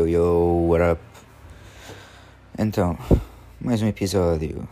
Yo 0.00 0.06
yo, 0.06 0.66
what 0.66 0.82
up? 0.82 1.02
Então, 2.58 2.96
mais 3.60 3.82
um 3.82 3.86
episódio. 3.86 4.66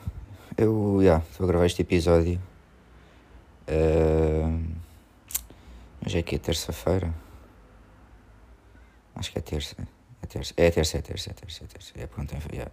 Eu, 0.56 0.96
já, 1.00 1.04
yeah, 1.04 1.24
estou 1.30 1.44
a 1.44 1.48
gravar 1.48 1.66
este 1.66 1.82
episódio. 1.82 2.40
Uh, 3.68 4.64
é 6.06 6.22
que 6.22 6.36
é 6.36 6.38
terça-feira? 6.38 7.12
Acho 9.16 9.30
que 9.30 9.38
é 9.38 9.42
terça. 9.42 9.76
É 10.22 10.26
terça, 10.26 10.54
é 10.56 10.70
terça, 10.70 10.96
é 10.96 11.02
terça, 11.02 11.30
é 11.30 11.34
terça, 11.34 11.64
é 11.64 11.66
terça. 11.66 11.92
É 11.94 12.06
pronto, 12.06 12.34
é, 12.34 12.38
yeah. 12.54 12.72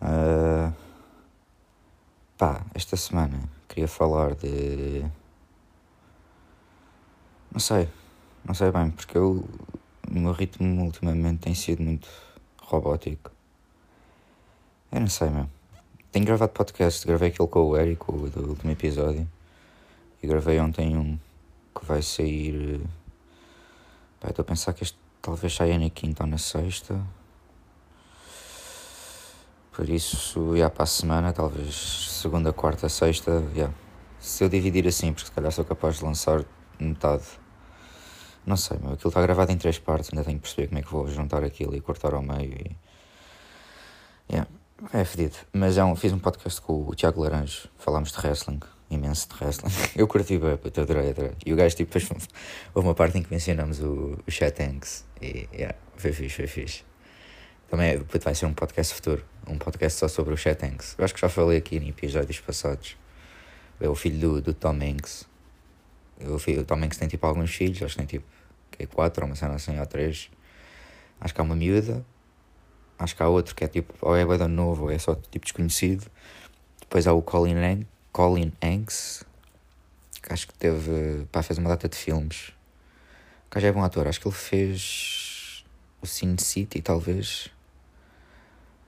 uh, 0.00 0.72
Pá, 2.38 2.64
esta 2.72 2.96
semana 2.96 3.40
queria 3.68 3.88
falar 3.88 4.36
de. 4.36 5.04
Não 7.50 7.58
sei, 7.58 7.88
não 8.44 8.54
sei 8.54 8.70
bem, 8.70 8.92
porque 8.92 9.18
eu, 9.18 9.44
o 10.14 10.20
meu 10.20 10.32
ritmo 10.32 10.84
ultimamente 10.84 11.40
tem 11.40 11.54
sido 11.54 11.82
muito 11.82 12.08
robótico. 12.60 13.30
Eu 14.90 15.00
não 15.00 15.08
sei 15.08 15.30
mesmo. 15.30 15.50
Tenho 16.10 16.26
gravado 16.26 16.52
podcast, 16.52 17.06
gravei 17.06 17.28
aquele 17.28 17.48
com 17.48 17.60
o 17.60 17.76
Eric, 17.76 18.02
o 18.08 18.28
do 18.28 18.50
último 18.50 18.70
episódio. 18.70 19.28
E 20.22 20.26
gravei 20.26 20.60
ontem 20.60 20.96
um 20.96 21.18
que 21.74 21.86
vai 21.86 22.02
sair. 22.02 22.80
Estou 24.22 24.42
a 24.42 24.44
pensar 24.44 24.72
que 24.72 24.84
este 24.84 24.98
talvez 25.22 25.54
saia 25.54 25.78
na 25.78 25.88
quinta 25.88 26.24
ou 26.24 26.28
na 26.28 26.36
sexta. 26.36 27.00
Por 29.72 29.88
isso, 29.88 30.54
já 30.56 30.68
para 30.68 30.82
a 30.82 30.86
semana, 30.86 31.32
talvez 31.32 31.74
segunda, 32.20 32.52
quarta, 32.52 32.88
sexta, 32.88 33.42
já. 33.54 33.70
Se 34.20 34.44
eu 34.44 34.48
dividir 34.48 34.86
assim, 34.86 35.12
porque 35.12 35.26
se 35.26 35.32
calhar 35.32 35.50
sou 35.50 35.64
capaz 35.64 35.96
de 35.96 36.04
lançar 36.04 36.44
metade. 36.78 37.24
Não 38.44 38.56
sei, 38.56 38.78
meu, 38.78 38.92
aquilo 38.92 39.08
está 39.08 39.22
gravado 39.22 39.52
em 39.52 39.56
três 39.56 39.78
partes, 39.78 40.10
ainda 40.12 40.24
tenho 40.24 40.38
que 40.38 40.42
perceber 40.42 40.68
como 40.68 40.78
é 40.78 40.82
que 40.82 40.90
vou 40.90 41.06
juntar 41.06 41.44
aquilo 41.44 41.76
e 41.76 41.80
cortar 41.80 42.14
ao 42.14 42.22
meio 42.22 42.52
e. 42.52 42.76
Yeah, 44.30 44.48
é 44.92 45.04
fedido. 45.04 45.36
Mas 45.52 45.78
é 45.78 45.84
um, 45.84 45.94
fiz 45.94 46.12
um 46.12 46.18
podcast 46.18 46.60
com 46.60 46.88
o 46.88 46.94
Tiago 46.94 47.22
Laranjo, 47.22 47.68
falámos 47.78 48.10
de 48.10 48.18
wrestling, 48.18 48.60
imenso 48.90 49.28
de 49.28 49.34
wrestling. 49.42 49.72
Eu 49.94 50.08
curti 50.08 50.38
bem, 50.38 50.50
eu 50.50 50.82
adorei, 50.82 51.10
adorei. 51.10 51.32
E 51.44 51.52
o 51.52 51.56
gajo, 51.56 51.76
tipo, 51.76 51.92
depois 51.92 52.10
houve 52.74 52.86
uma 52.88 52.94
parte 52.94 53.18
em 53.18 53.22
que 53.22 53.30
mencionamos 53.30 53.80
o, 53.80 54.18
o 54.26 54.30
Chat 54.30 54.54
Tanks 54.54 55.04
e, 55.20 55.48
yeah, 55.52 55.76
foi 55.96 56.12
fixe, 56.12 56.36
foi 56.36 56.46
fixe. 56.46 56.84
Também 57.70 57.96
vai 58.22 58.34
ser 58.34 58.46
um 58.46 58.52
podcast 58.52 58.92
futuro, 58.94 59.24
um 59.46 59.56
podcast 59.56 59.98
só 59.98 60.08
sobre 60.08 60.34
o 60.34 60.36
Chet 60.36 60.62
Hanks. 60.62 60.94
Eu 60.98 61.04
acho 61.04 61.14
que 61.14 61.20
já 61.20 61.28
falei 61.28 61.56
aqui 61.56 61.76
em 61.76 61.88
episódios 61.88 62.38
passados. 62.40 62.96
É 63.80 63.88
o 63.88 63.94
filho 63.94 64.18
do, 64.18 64.42
do 64.42 64.54
Tom 64.54 64.78
Hanks. 64.82 65.26
Filho, 66.38 66.62
o 66.62 66.64
Tom 66.64 66.76
Hanks 66.76 66.98
tem 66.98 67.08
tipo 67.08 67.26
alguns 67.26 67.54
filhos, 67.54 67.82
acho 67.82 67.94
que 67.94 67.98
tem 67.98 68.06
tipo 68.06 68.26
que 68.70 68.84
é 68.84 68.86
quatro, 68.86 69.22
ou 69.24 69.28
uma 69.28 69.36
cena 69.36 69.54
assim, 69.54 69.78
ou 69.78 69.86
três. 69.86 70.30
Acho 71.20 71.34
que 71.34 71.40
há 71.40 71.44
uma 71.44 71.54
miúda. 71.54 72.04
Acho 72.98 73.16
que 73.16 73.22
há 73.22 73.28
outro 73.28 73.54
que 73.54 73.64
é 73.64 73.68
tipo, 73.68 73.94
ou 74.00 74.16
é 74.16 74.24
bem 74.24 74.48
novo, 74.48 74.84
ou 74.84 74.90
é 74.90 74.98
só 74.98 75.14
tipo 75.14 75.44
desconhecido. 75.44 76.10
Depois 76.80 77.06
há 77.06 77.12
o 77.12 77.22
Colin, 77.22 77.56
Hank, 77.56 77.86
Colin 78.12 78.52
Hanks, 78.62 79.24
que 80.22 80.32
acho 80.32 80.46
que 80.46 80.54
teve, 80.54 81.26
pá, 81.32 81.42
fez 81.42 81.58
uma 81.58 81.68
data 81.68 81.88
de 81.88 81.96
filmes. 81.96 82.52
O 83.46 83.54
gajo 83.54 83.66
é 83.66 83.72
bom 83.72 83.82
ator, 83.82 84.06
acho 84.06 84.20
que 84.20 84.28
ele 84.28 84.34
fez 84.34 85.64
o 86.00 86.06
Sin 86.06 86.36
City, 86.38 86.80
talvez. 86.80 87.50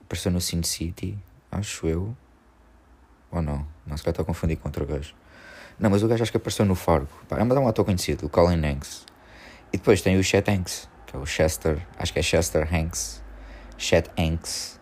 Apareceu 0.01 0.31
no 0.31 0.39
Sin 0.39 0.63
City, 0.63 1.17
acho 1.51 1.87
eu. 1.87 2.15
Ou 3.31 3.41
não? 3.41 3.67
Não, 3.85 3.97
se 3.97 4.03
calhar 4.03 4.11
estou 4.11 4.23
a 4.23 4.25
confundir 4.25 4.57
com 4.57 4.67
outro 4.67 4.85
gajo. 4.85 5.13
Não, 5.77 5.89
mas 5.89 6.03
o 6.03 6.07
gajo 6.07 6.23
acho 6.23 6.31
que 6.31 6.37
apareceu 6.37 6.65
no 6.65 6.75
Fargo. 6.75 7.09
Pá, 7.27 7.37
é 7.37 7.43
um 7.43 7.67
ator 7.67 7.83
conhecido, 7.83 8.25
o 8.25 8.29
Colin 8.29 8.65
Hanks. 8.65 9.05
E 9.73 9.77
depois 9.77 10.01
tem 10.01 10.17
o 10.17 10.23
Chet 10.23 10.49
Hanks, 10.49 10.87
que 11.05 11.15
é 11.15 11.19
o 11.19 11.25
Chester, 11.25 11.85
acho 11.97 12.13
que 12.13 12.19
é 12.19 12.21
Chester 12.21 12.73
Hanks. 12.73 13.21
Chet 13.77 14.09
Hanks 14.17 14.79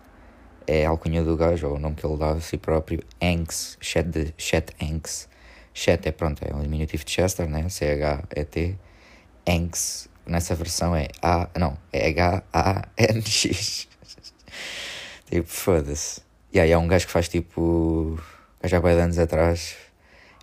é 0.68 0.86
a 0.86 0.90
alcunha 0.90 1.24
do 1.24 1.36
gajo, 1.36 1.68
ou 1.68 1.76
o 1.76 1.80
nome 1.80 1.96
que 1.96 2.06
ele 2.06 2.18
dá 2.18 2.32
a 2.32 2.40
si 2.40 2.58
próprio. 2.58 3.04
Hanks, 3.22 3.78
Chet, 3.82 4.08
de, 4.08 4.34
Chet 4.38 4.74
Hanks. 4.82 5.28
Chet 5.74 6.08
é, 6.08 6.12
pronto, 6.12 6.44
é 6.46 6.54
um 6.56 6.62
diminutivo 6.62 7.04
de 7.04 7.12
Chester, 7.12 7.50
né? 7.50 7.68
C-H-E-T. 7.68 8.78
Hanks, 9.48 10.10
nessa 10.26 10.56
versão 10.56 10.96
é 10.96 11.08
A, 11.22 11.50
não, 11.58 11.78
é 11.92 12.10
H-A-N-X. 12.10 13.88
Tipo, 15.26 15.48
foda-se. 15.48 16.22
E 16.54 16.60
aí 16.60 16.72
há 16.72 16.78
um 16.78 16.88
gajo 16.88 17.08
que 17.08 17.12
faz 17.12 17.28
tipo. 17.28 18.20
Já 18.64 18.78
há 18.78 18.90
anos 18.90 19.18
atrás. 19.18 19.76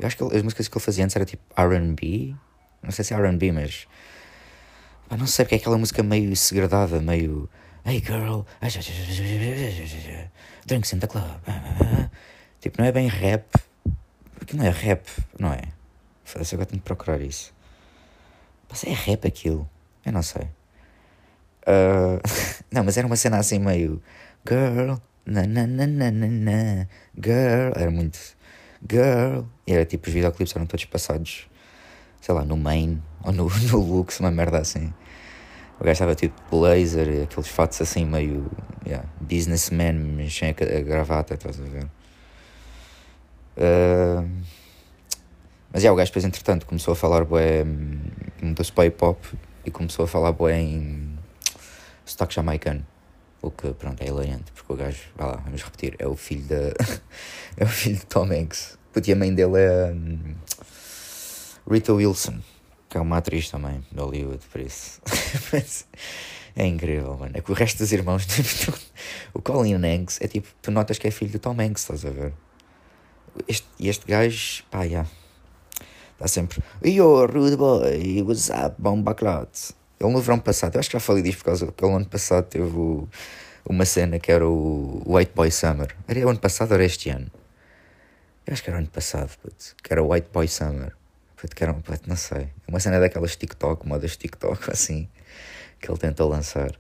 Eu 0.01 0.07
acho 0.07 0.17
que 0.17 0.25
ele, 0.25 0.37
as 0.37 0.43
músicas 0.43 0.67
que 0.67 0.77
ele 0.77 0.85
fazia 0.85 1.05
antes 1.05 1.15
era 1.15 1.25
tipo 1.27 1.43
RB. 1.55 2.35
Não 2.83 2.91
sei 2.91 3.05
se 3.05 3.13
é 3.13 3.17
RB, 3.17 3.53
mas. 3.53 3.87
Pá, 5.09 5.17
não 5.17 5.27
sei 5.27 5.45
porque 5.45 5.57
é 5.57 5.59
aquela 5.59 5.77
música 5.77 6.03
meio 6.03 6.35
segredada, 6.35 7.01
meio. 7.01 7.49
Hey 7.85 8.03
girl, 8.05 8.43
drinks 10.67 10.93
in 10.93 10.99
the 10.99 11.07
club. 11.07 11.41
Tipo, 12.61 12.81
não 12.81 12.87
é 12.87 12.93
bem 12.93 13.09
rap. 13.09 13.45
Porque 14.39 14.57
não 14.57 14.65
é 14.65 14.71
rap, 14.71 15.07
não 15.39 15.53
é? 15.53 15.63
Foda-se, 16.25 16.55
agora 16.55 16.67
tenho 16.67 16.81
que 16.81 16.87
procurar 16.87 17.21
isso. 17.21 17.53
Mas 18.69 18.85
é 18.85 18.91
rap 18.91 19.27
aquilo. 19.27 19.69
Eu 20.05 20.13
não 20.13 20.23
sei. 20.23 20.43
Uh... 21.67 22.21
não, 22.71 22.85
mas 22.85 22.97
era 22.97 23.07
uma 23.07 23.17
cena 23.17 23.39
assim 23.39 23.59
meio. 23.59 24.03
Girl, 24.47 24.95
na 25.27 25.47
na 25.47 25.67
na 25.67 25.87
na 25.87 26.11
na 26.11 26.27
na, 26.27 26.87
girl. 27.15 27.73
Era 27.77 27.91
muito. 27.91 28.19
Girl. 28.89 29.45
E 29.67 29.73
era 29.73 29.85
tipo, 29.85 30.09
os 30.09 30.13
videoclipes 30.13 30.55
eram 30.55 30.67
todos 30.67 30.85
passados, 30.85 31.49
sei 32.21 32.35
lá, 32.35 32.45
no 32.45 32.57
Main 32.57 33.03
ou 33.25 33.33
no, 33.33 33.49
no 33.71 33.79
Lux, 33.79 34.21
uma 34.21 34.31
merda 34.31 34.59
assim. 34.59 34.93
O 35.79 35.85
gajo 35.85 35.93
estava 35.93 36.15
tipo 36.15 36.35
blazer, 36.51 37.23
aqueles 37.23 37.49
fatos 37.49 37.81
assim 37.81 38.05
meio 38.05 38.51
yeah, 38.87 39.09
businessman, 39.19 40.29
sem 40.29 40.51
a, 40.51 40.79
a 40.79 40.81
gravata, 40.83 41.35
estás 41.35 41.59
a 41.59 41.65
ver? 41.65 41.85
Uh, 43.57 44.29
mas 45.73 45.83
yeah, 45.83 45.93
o 45.93 45.97
gajo 45.97 46.11
depois 46.11 46.25
entretanto 46.25 46.67
começou 46.67 46.93
a 46.93 46.97
falar 46.97 47.25
bué, 47.25 47.65
mudou-se 48.43 48.71
para 48.71 48.87
hip 48.87 49.03
hop 49.03 49.25
e 49.65 49.71
começou 49.71 50.05
a 50.05 50.09
falar 50.09 50.33
bué 50.33 50.59
em 50.59 51.19
sotaque 52.05 52.35
jamaicano. 52.35 52.85
O 53.43 53.51
que, 53.51 53.73
pronto, 53.73 54.03
é 54.03 54.07
hilariante, 54.07 54.53
porque 54.53 54.73
o 54.73 54.77
gajo, 54.77 55.01
vá 55.17 55.27
lá, 55.27 55.37
vamos 55.37 55.63
repetir, 55.63 55.97
é 55.99 56.07
o 56.07 56.15
filho 56.15 56.45
da. 56.45 56.75
é 57.57 57.65
o 57.65 57.69
filho 57.69 57.97
de 57.97 58.07
Tom 58.07 58.31
Hanks. 58.31 58.79
Porque 58.93 59.13
a 59.13 59.17
mãe 59.17 59.35
dele 59.35 59.59
é. 59.59 59.93
Um, 59.93 60.35
Rita 61.71 61.93
Wilson, 61.93 62.41
que 62.89 62.99
é 62.99 63.01
uma 63.01 63.19
atriz 63.19 63.49
também 63.49 63.85
de 63.91 63.99
Hollywood, 63.99 64.45
por 64.51 64.61
isso. 64.61 65.01
é 66.57 66.67
incrível, 66.67 67.17
mano. 67.17 67.33
É 67.35 67.41
que 67.41 67.51
o 67.51 67.55
resto 67.55 67.79
dos 67.79 67.93
irmãos. 67.93 68.27
Tipo, 68.29 68.77
o 69.33 69.41
Colin 69.41 69.75
Hanks 69.75 70.21
é 70.21 70.29
tipo, 70.29 70.49
tu 70.61 70.71
notas 70.71 70.99
que 70.99 71.09
é 71.09 71.11
filho 71.11 71.31
de 71.31 71.39
Tom 71.39 71.57
Hanks, 71.59 71.83
estás 71.83 72.05
a 72.05 72.11
ver? 72.11 72.33
Este, 73.49 73.67
este 73.79 74.07
gajo, 74.07 74.65
pá, 74.71 74.81
já. 74.81 74.87
Yeah, 74.87 75.11
está 76.15 76.29
sempre. 76.29 76.63
Yo, 76.85 77.27
rude 77.27 77.57
boy, 77.57 78.23
what's 78.23 78.51
up, 78.51 78.75
bomba 78.79 79.15
clot. 79.15 79.73
Ele 80.01 80.13
no 80.13 80.21
verão 80.21 80.39
passado, 80.39 80.77
eu 80.77 80.81
acho 80.81 80.89
que 80.89 80.95
já 80.95 81.01
falei 81.01 81.23
disto 81.23 81.39
por 81.39 81.45
causa 81.45 81.71
que 81.71 81.85
ele 81.85 81.95
ano 81.95 82.07
passado 82.07 82.47
teve 82.47 82.65
o, 82.65 83.07
uma 83.69 83.85
cena 83.85 84.19
que 84.19 84.33
era 84.33 84.49
o 84.49 85.03
White 85.07 85.33
Boy 85.35 85.51
Summer. 85.51 85.95
Era 86.09 86.27
o 86.27 86.31
ano 86.31 86.39
passado 86.39 86.71
ou 86.71 86.75
era 86.77 86.85
este 86.85 87.11
ano? 87.11 87.31
Eu 88.47 88.55
acho 88.55 88.63
que 88.63 88.71
era 88.71 88.79
o 88.79 88.81
ano 88.81 88.89
passado, 88.89 89.31
putz, 89.43 89.77
que 89.83 89.93
era 89.93 90.03
o 90.03 90.11
White 90.11 90.29
Boy 90.33 90.49
Summer. 90.49 90.97
Putz, 91.37 91.53
que 91.55 91.63
era 91.63 91.73
um, 91.73 91.83
putz, 91.83 92.01
não 92.07 92.17
sei. 92.17 92.49
Uma 92.67 92.81
cena 92.81 92.99
daquelas 92.99 93.37
TikTok, 93.37 93.87
modas 93.87 94.17
TikTok, 94.17 94.69
assim, 94.73 95.07
que 95.79 95.91
ele 95.91 95.99
tentou 95.99 96.29
lançar. 96.29 96.73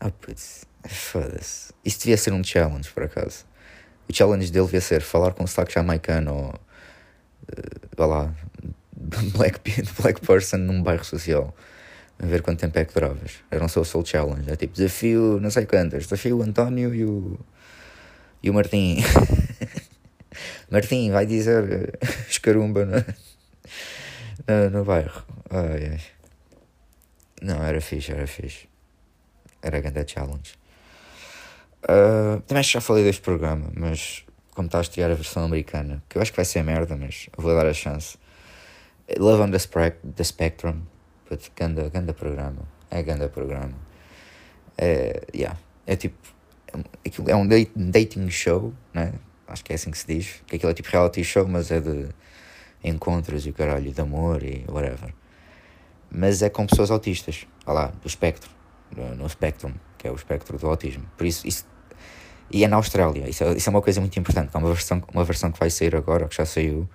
Ah, 0.00 0.10
putz, 0.10 0.64
foda-se. 0.84 1.72
Isso 1.84 2.00
devia 2.00 2.16
ser 2.16 2.32
um 2.32 2.42
challenge, 2.42 2.90
por 2.90 3.04
acaso. 3.04 3.44
O 4.08 4.14
challenge 4.14 4.50
dele 4.50 4.64
devia 4.64 4.80
ser 4.80 5.00
falar 5.00 5.32
com 5.32 5.44
o 5.44 5.48
sotaque 5.48 5.74
jamaicano 5.74 6.34
ou. 6.34 6.48
Uh, 7.50 7.88
vá 7.96 8.06
lá, 8.06 8.34
black, 9.32 9.60
black 10.00 10.20
person 10.20 10.58
num 10.58 10.82
bairro 10.82 11.04
social. 11.04 11.54
A 12.20 12.26
ver 12.26 12.42
quanto 12.42 12.60
tempo 12.60 12.78
é 12.78 12.84
que 12.84 12.92
duravas. 12.92 13.34
Era 13.50 13.64
um 13.64 13.68
social 13.68 14.04
challenge. 14.04 14.50
É 14.50 14.56
tipo 14.56 14.74
desafio, 14.74 15.38
não 15.40 15.50
sei 15.50 15.66
quantas. 15.66 16.04
Desafio 16.04 16.38
o 16.38 16.42
António 16.42 16.94
e 16.94 17.04
o. 17.04 17.38
E 18.42 18.50
o 18.50 18.54
Martim. 18.54 18.98
Martim, 20.70 21.10
vai 21.10 21.26
dizer 21.26 21.98
escarumba 22.28 22.84
no, 22.84 23.04
no, 24.46 24.70
no 24.70 24.84
bairro. 24.84 25.24
Ai, 25.50 25.90
ai. 25.92 26.00
Não, 27.40 27.62
era 27.62 27.80
fixe, 27.80 28.12
era 28.12 28.26
fixe. 28.26 28.68
Era 29.62 29.80
grande 29.80 30.04
challenge. 30.12 30.54
Uh, 31.84 32.40
também 32.42 32.62
já 32.62 32.80
falei 32.80 33.04
deste 33.04 33.22
programa, 33.22 33.70
mas 33.74 34.24
como 34.54 34.66
está 34.66 34.78
a 34.78 34.80
estrear 34.80 35.10
a 35.10 35.14
versão 35.14 35.44
americana, 35.44 36.02
que 36.08 36.18
eu 36.18 36.22
acho 36.22 36.32
que 36.32 36.36
vai 36.36 36.44
ser 36.44 36.64
merda, 36.64 36.96
mas 36.96 37.28
vou 37.36 37.54
dar 37.54 37.66
a 37.66 37.72
chance. 37.72 38.18
Love 39.16 39.42
on 39.42 39.50
the, 39.52 39.58
the 40.16 40.24
Spectrum. 40.24 40.82
Putz, 41.28 41.50
ganda, 41.54 41.90
ganda 41.90 42.14
programa. 42.14 42.62
É 42.90 43.02
ganda 43.02 43.28
programa. 43.28 43.74
É, 44.78 45.22
yeah. 45.34 45.58
é 45.86 45.94
tipo. 45.94 46.16
É, 47.26 47.36
um 47.36 47.46
dating 47.90 48.30
show, 48.30 48.72
né? 48.94 49.12
Acho 49.46 49.62
que 49.64 49.72
é 49.72 49.76
assim 49.76 49.90
que 49.90 49.98
se 49.98 50.06
diz. 50.06 50.42
Que 50.46 50.56
aquilo 50.56 50.70
é 50.70 50.74
tipo 50.74 50.88
reality 50.90 51.22
show, 51.22 51.46
mas 51.46 51.70
é 51.70 51.80
de 51.80 52.08
encontros 52.82 53.46
e 53.46 53.50
o 53.50 53.52
caralho, 53.52 53.92
de 53.92 54.00
amor 54.00 54.42
e 54.42 54.64
whatever. 54.68 55.12
Mas 56.10 56.40
é 56.40 56.48
com 56.48 56.66
pessoas 56.66 56.90
autistas. 56.90 57.46
Lá, 57.66 57.88
do 57.88 58.06
espectro. 58.06 58.50
no, 58.96 59.28
Spectrum, 59.28 59.74
que 59.98 60.08
é 60.08 60.10
o 60.10 60.14
espectro 60.14 60.56
do 60.56 60.66
autismo. 60.66 61.04
Por 61.16 61.26
isso, 61.26 61.46
isso 61.46 61.66
e 62.50 62.64
é 62.64 62.68
na 62.68 62.76
Austrália, 62.76 63.28
isso 63.28 63.44
é, 63.44 63.52
isso 63.52 63.68
é 63.68 63.70
uma 63.70 63.82
coisa 63.82 64.00
muito 64.00 64.18
importante. 64.18 64.50
Há 64.54 64.58
uma 64.58 64.72
versão, 64.72 65.02
uma 65.12 65.24
versão 65.24 65.52
que 65.52 65.58
vai 65.58 65.68
sair 65.68 65.94
agora, 65.94 66.26
que 66.26 66.34
já 66.34 66.46
saiu, 66.46 66.88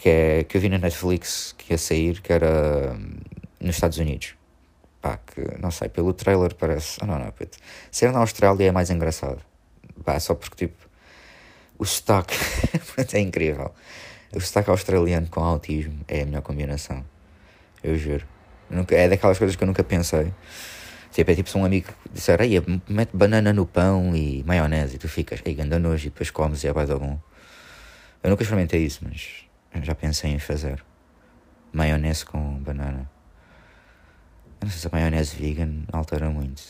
que, 0.00 0.08
é, 0.08 0.44
que 0.44 0.56
eu 0.56 0.60
vi 0.62 0.70
na 0.70 0.78
Netflix 0.78 1.54
que 1.58 1.74
ia 1.74 1.78
sair, 1.78 2.22
que 2.22 2.32
era 2.32 2.94
hum, 2.94 3.18
nos 3.60 3.76
Estados 3.76 3.98
Unidos. 3.98 4.34
Pá, 4.98 5.18
que 5.18 5.42
não 5.60 5.70
sei, 5.70 5.90
pelo 5.90 6.14
trailer 6.14 6.54
parece. 6.54 6.98
Oh, 7.02 7.06
não, 7.06 7.18
não, 7.18 7.30
puto. 7.30 7.58
Ser 7.90 8.10
na 8.10 8.20
Austrália 8.20 8.68
é 8.68 8.72
mais 8.72 8.88
engraçado. 8.88 9.42
Pá, 10.02 10.18
só 10.18 10.34
porque 10.34 10.66
tipo. 10.66 10.88
O 11.78 11.84
sotaque 11.84 12.34
é 13.12 13.20
incrível. 13.20 13.74
O 14.34 14.40
sotaque 14.40 14.70
australiano 14.70 15.28
com 15.28 15.40
autismo 15.40 16.00
é 16.08 16.22
a 16.22 16.24
melhor 16.24 16.42
combinação. 16.42 17.04
Eu 17.84 17.94
juro. 17.98 18.26
nunca, 18.70 18.94
é 18.94 19.06
daquelas 19.06 19.36
coisas 19.36 19.54
que 19.54 19.62
eu 19.62 19.66
nunca 19.66 19.84
pensei. 19.84 20.32
Tipo, 21.12 21.30
é 21.30 21.34
tipo 21.34 21.50
se 21.50 21.58
um 21.58 21.64
amigo 21.64 21.88
disser, 22.10 22.40
aí 22.40 22.54
mete 22.88 23.10
banana 23.14 23.52
no 23.52 23.66
pão 23.66 24.16
e 24.16 24.42
maionese, 24.44 24.96
e 24.96 24.98
tu 24.98 25.08
ficas, 25.08 25.40
ei, 25.44 25.54
ganda 25.54 25.78
nojo, 25.78 26.06
e 26.06 26.10
depois 26.10 26.30
comes 26.30 26.64
e 26.64 26.68
é 26.68 26.72
da 26.72 26.98
bom. 26.98 27.18
Eu 28.22 28.30
nunca 28.30 28.42
experimentei 28.42 28.84
isso, 28.84 29.00
mas 29.02 29.49
já 29.82 29.94
pensei 29.94 30.32
em 30.32 30.38
fazer. 30.38 30.84
Maionese 31.72 32.24
com 32.24 32.58
banana. 32.58 33.10
Eu 34.60 34.66
não 34.66 34.70
sei 34.70 34.80
se 34.80 34.86
a 34.86 34.90
maionese 34.90 35.36
vegan 35.36 35.84
altera 35.92 36.28
muito. 36.30 36.62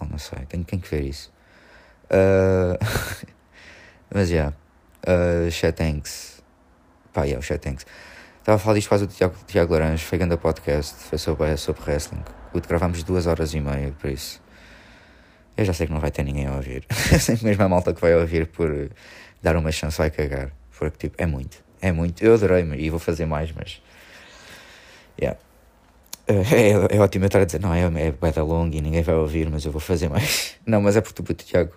Ou 0.00 0.08
não 0.08 0.18
sei, 0.18 0.44
tenho, 0.46 0.64
tenho 0.64 0.82
que 0.82 0.88
ver 0.88 1.02
isso. 1.02 1.32
Uh... 2.06 2.78
mas 4.12 4.28
já. 4.28 4.34
Yeah. 4.34 4.56
Uh, 5.06 5.50
Chat 5.50 5.76
Tanks. 5.76 6.42
Pá, 7.12 7.24
yeah, 7.24 7.38
o 7.38 7.42
Chat 7.42 7.60
Tanks. 7.60 7.86
Estava 8.38 8.56
a 8.56 8.58
falar 8.58 8.74
disto 8.74 8.88
quase 8.88 9.06
do 9.06 9.12
Tiago, 9.12 9.34
Tiago 9.46 9.72
Laranjo, 9.72 10.04
foi 10.04 10.18
grande 10.18 10.36
podcast, 10.36 10.94
foi 10.96 11.18
sobre, 11.18 11.56
sobre 11.56 11.82
wrestling. 11.82 12.22
O 12.52 12.60
gravámos 12.60 13.02
duas 13.02 13.26
horas 13.26 13.54
e 13.54 13.60
meia, 13.60 13.92
por 13.92 14.10
isso. 14.10 14.42
Eu 15.56 15.64
já 15.64 15.72
sei 15.72 15.86
que 15.86 15.92
não 15.92 16.00
vai 16.00 16.10
ter 16.10 16.24
ninguém 16.24 16.46
a 16.46 16.52
ouvir. 16.54 16.84
sei 17.20 17.36
que 17.36 17.44
mesmo 17.44 17.62
a 17.62 17.68
malta 17.68 17.94
que 17.94 18.00
vai 18.00 18.14
ouvir 18.14 18.46
por 18.48 18.90
dar 19.42 19.56
uma 19.56 19.70
chance 19.70 19.98
vai 19.98 20.10
cagar. 20.10 20.50
Porque, 20.78 21.08
tipo, 21.08 21.22
é 21.22 21.26
muito. 21.26 21.62
É 21.80 21.92
muito. 21.92 22.22
Eu 22.22 22.34
adorei 22.34 22.64
e 22.78 22.90
vou 22.90 22.98
fazer 22.98 23.26
mais, 23.26 23.52
mas. 23.52 23.82
Yeah. 25.20 25.38
É, 26.26 26.96
é 26.96 27.00
ótimo 27.00 27.24
eu 27.24 27.26
estar 27.26 27.40
a 27.40 27.44
dizer, 27.44 27.60
não, 27.60 27.74
é, 27.74 27.82
é 27.82 28.10
bada 28.10 28.42
longa 28.42 28.76
e 28.76 28.80
ninguém 28.80 29.02
vai 29.02 29.14
ouvir, 29.14 29.50
mas 29.50 29.64
eu 29.64 29.70
vou 29.72 29.80
fazer 29.80 30.08
mais. 30.08 30.56
Não, 30.64 30.80
mas 30.80 30.96
é 30.96 31.02
porque 31.02 31.22
tipo, 31.22 31.32
o 31.32 31.34
Tiago, 31.34 31.74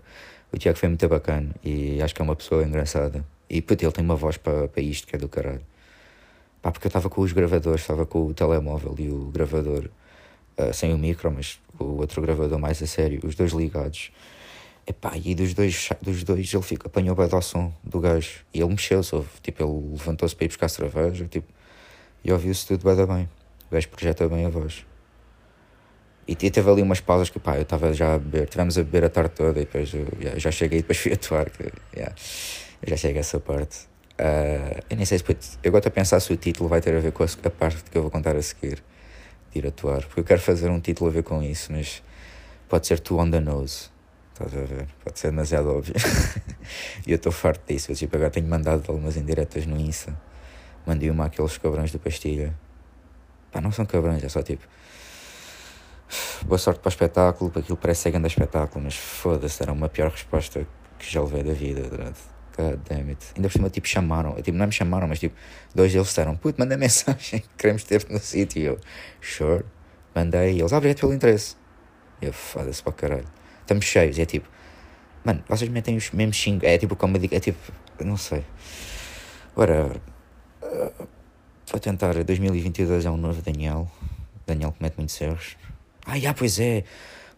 o 0.54 0.58
Tiago 0.58 0.78
foi 0.78 0.88
muito 0.88 1.06
bacana 1.10 1.50
e 1.62 2.02
acho 2.02 2.16
que 2.16 2.22
é 2.22 2.24
uma 2.24 2.36
pessoa 2.36 2.64
engraçada. 2.64 3.26
E 3.50 3.62
puto, 3.62 3.84
ele 3.84 3.92
tem 3.92 4.04
uma 4.06 4.16
voz 4.16 4.38
para 4.38 4.70
isto 4.78 5.06
que 5.06 5.16
é 5.16 5.20
do 5.20 5.28
caralho. 5.28 5.66
Pá, 6.62 6.72
porque 6.72 6.88
eu 6.88 6.90
estava 6.90 7.10
com 7.10 7.22
os 7.22 7.34
gravadores, 7.34 7.82
estava 7.82 8.06
com 8.06 8.26
o 8.26 8.34
telemóvel 8.34 8.96
e 8.98 9.10
o 9.10 9.26
gravador 9.26 9.90
uh, 10.58 10.74
sem 10.74 10.94
o 10.94 10.98
micro, 10.98 11.30
mas 11.32 11.60
o 11.78 11.98
outro 11.98 12.22
gravador 12.22 12.58
mais 12.58 12.82
a 12.82 12.88
sério, 12.88 13.20
os 13.24 13.36
dois 13.36 13.52
ligados. 13.52 14.12
Epá, 14.88 15.12
e 15.18 15.36
dos 15.36 15.54
dois, 15.54 15.90
dos 16.02 16.24
dois 16.24 16.54
ele 16.54 16.64
fica, 16.64 16.88
apanhou 16.88 17.14
bem 17.14 17.28
do 17.28 17.42
som 17.42 17.74
do 17.84 18.00
gajo 18.00 18.46
e 18.54 18.62
ele 18.62 18.70
mexeu-se, 18.70 19.22
tipo, 19.42 19.62
ele 19.62 19.92
levantou-se 19.92 20.34
para 20.34 20.46
ir 20.46 20.48
buscar 20.48 20.70
cerveja 20.70 21.28
tipo, 21.28 21.52
e 22.24 22.32
ouviu-se 22.32 22.66
tudo 22.66 22.84
bem, 22.84 23.06
bem. 23.06 23.30
O 23.70 23.74
gajo 23.74 23.90
projeta 23.90 24.30
bem 24.30 24.46
a 24.46 24.50
voz. 24.50 24.86
E, 26.28 26.36
teve 26.36 26.70
ali 26.70 26.82
umas 26.82 27.00
pausas 27.00 27.30
que 27.30 27.40
pá, 27.40 27.56
eu 27.56 27.62
estava 27.62 27.94
já 27.94 28.16
a 28.16 28.20
beber, 28.20 28.50
tivemos 28.50 28.78
a 28.78 28.84
beber 28.84 29.06
a 29.06 29.10
tarde 29.10 29.32
toda 29.32 29.60
e 29.60 29.66
depois 29.66 29.94
eu, 29.94 30.08
já, 30.20 30.38
já 30.38 30.52
cheguei 30.52 30.80
e 30.80 30.82
depois 30.82 30.98
fui 31.00 31.14
atuar. 31.14 31.50
Que, 31.50 31.72
yeah, 31.96 32.14
eu 32.82 32.90
já 32.90 32.98
cheguei 32.98 33.18
a 33.18 33.20
essa 33.22 33.40
parte. 33.40 33.88
Uh, 34.20 34.84
eu 34.90 34.98
nem 34.98 35.06
sei 35.06 35.20
se 35.20 35.26
eu 35.64 35.72
gosto 35.72 35.88
a 35.88 35.92
pensar 35.92 36.20
se 36.20 36.34
o 36.34 36.38
título 36.38 36.68
vai 36.68 36.82
ter 36.82 36.96
a 36.96 37.00
ver 37.00 37.12
com 37.12 37.24
a, 37.24 37.28
a, 37.28 37.50
parte 37.50 37.84
que 37.90 37.98
eu 37.98 38.02
vou 38.02 38.12
contar 38.12 38.36
a 38.36 38.42
seguir 38.42 38.84
de 39.52 39.60
ir 39.60 39.68
atuar, 39.68 40.04
porque 40.06 40.20
eu 40.20 40.24
quero 40.24 40.42
fazer 40.42 40.70
um 40.70 40.80
título 40.80 41.10
a 41.10 41.14
ver 41.14 41.24
com 41.24 41.42
isso, 41.42 41.72
mas 41.72 42.04
pode 42.68 42.88
ser 42.88 43.00
too 43.00 43.20
on 43.20 43.30
the 43.30 43.40
nose. 43.40 43.90
Estás 44.40 44.54
a 44.54 44.66
ver? 44.66 44.88
Pode 45.04 45.18
ser 45.18 45.32
demasiado 45.32 45.68
óbvio. 45.76 45.96
e 47.08 47.12
eu 47.12 47.16
estou 47.16 47.32
farto 47.32 47.74
disso. 47.74 47.92
Eu 47.92 47.96
tipo, 47.96 48.16
agora 48.16 48.30
tenho 48.30 48.48
mandado 48.48 48.84
algumas 48.88 49.18
indiretas 49.18 49.66
no 49.66 49.76
Insta. 49.80 50.16
Mandei 50.86 51.10
uma 51.10 51.26
àqueles 51.26 51.58
cabrões 51.58 51.92
do 51.92 51.98
Pastilha. 51.98 52.54
Pá, 53.52 53.60
não 53.60 53.72
são 53.72 53.84
cabrões, 53.84 54.24
é 54.24 54.30
só 54.30 54.44
tipo. 54.44 54.64
Boa 56.46 56.60
sorte 56.60 56.82
para 56.82 56.88
o 56.88 56.92
espetáculo, 56.92 57.50
para 57.50 57.62
aquilo 57.62 57.78
parece 57.78 58.04
ser 58.04 58.12
grande 58.12 58.28
espetáculo, 58.28 58.86
mas 58.86 58.96
foda-se, 58.96 59.62
era 59.64 59.74
uma 59.74 59.90
pior 59.90 60.12
resposta 60.12 60.68
que 61.00 61.12
já 61.12 61.20
levei 61.20 61.42
da 61.42 61.54
vida 61.54 61.82
durante 61.82 62.20
God 62.56 62.80
damn 62.88 63.10
it. 63.10 63.26
Ainda 63.36 63.48
por 63.48 63.54
cima, 63.54 63.70
tipo, 63.72 63.88
chamaram. 63.88 64.36
Tipo, 64.36 64.56
não 64.56 64.68
me 64.68 64.72
chamaram, 64.72 65.08
mas 65.08 65.20
tipo, 65.20 65.36
dois 65.74 65.92
deles 65.92 66.08
disseram: 66.08 66.36
Puto, 66.36 66.60
manda 66.60 66.78
mensagem, 66.78 67.44
queremos 67.58 67.84
ter-te 67.84 68.14
no 68.14 68.20
sítio. 68.20 68.62
E 68.62 68.66
eu, 68.66 68.80
sure. 69.20 69.66
Mandei. 70.14 70.54
E 70.54 70.60
eles, 70.60 70.72
ah, 70.72 70.78
obrigado 70.78 71.00
pelo 71.00 71.14
interesse. 71.14 71.56
Eu, 72.22 72.32
foda-se 72.32 72.84
para 72.84 72.94
caralho. 72.94 73.37
Estamos 73.68 73.84
cheios. 73.84 74.18
É 74.18 74.26
tipo, 74.26 74.48
mano, 75.26 75.44
vocês 75.50 75.70
metem 75.70 75.98
os 75.98 76.10
mesmos 76.12 76.38
xingos. 76.38 76.64
É 76.64 76.78
tipo, 76.78 76.96
como 76.96 77.18
é 77.18 77.40
tipo, 77.42 77.60
não 78.00 78.16
sei. 78.16 78.46
Whatever. 79.58 80.00
Uh, 80.64 81.08
vou 81.70 81.80
tentar. 81.82 82.24
2022 82.24 83.06
é 83.06 83.12
um 83.12 83.18
novo 83.18 83.42
Daniel. 83.42 83.92
Daniel 84.46 84.72
comete 84.72 84.96
muitos 84.98 85.20
erros. 85.20 85.58
Ah, 86.06 86.18
já, 86.18 86.34
pois 86.34 86.58
é. 86.62 86.86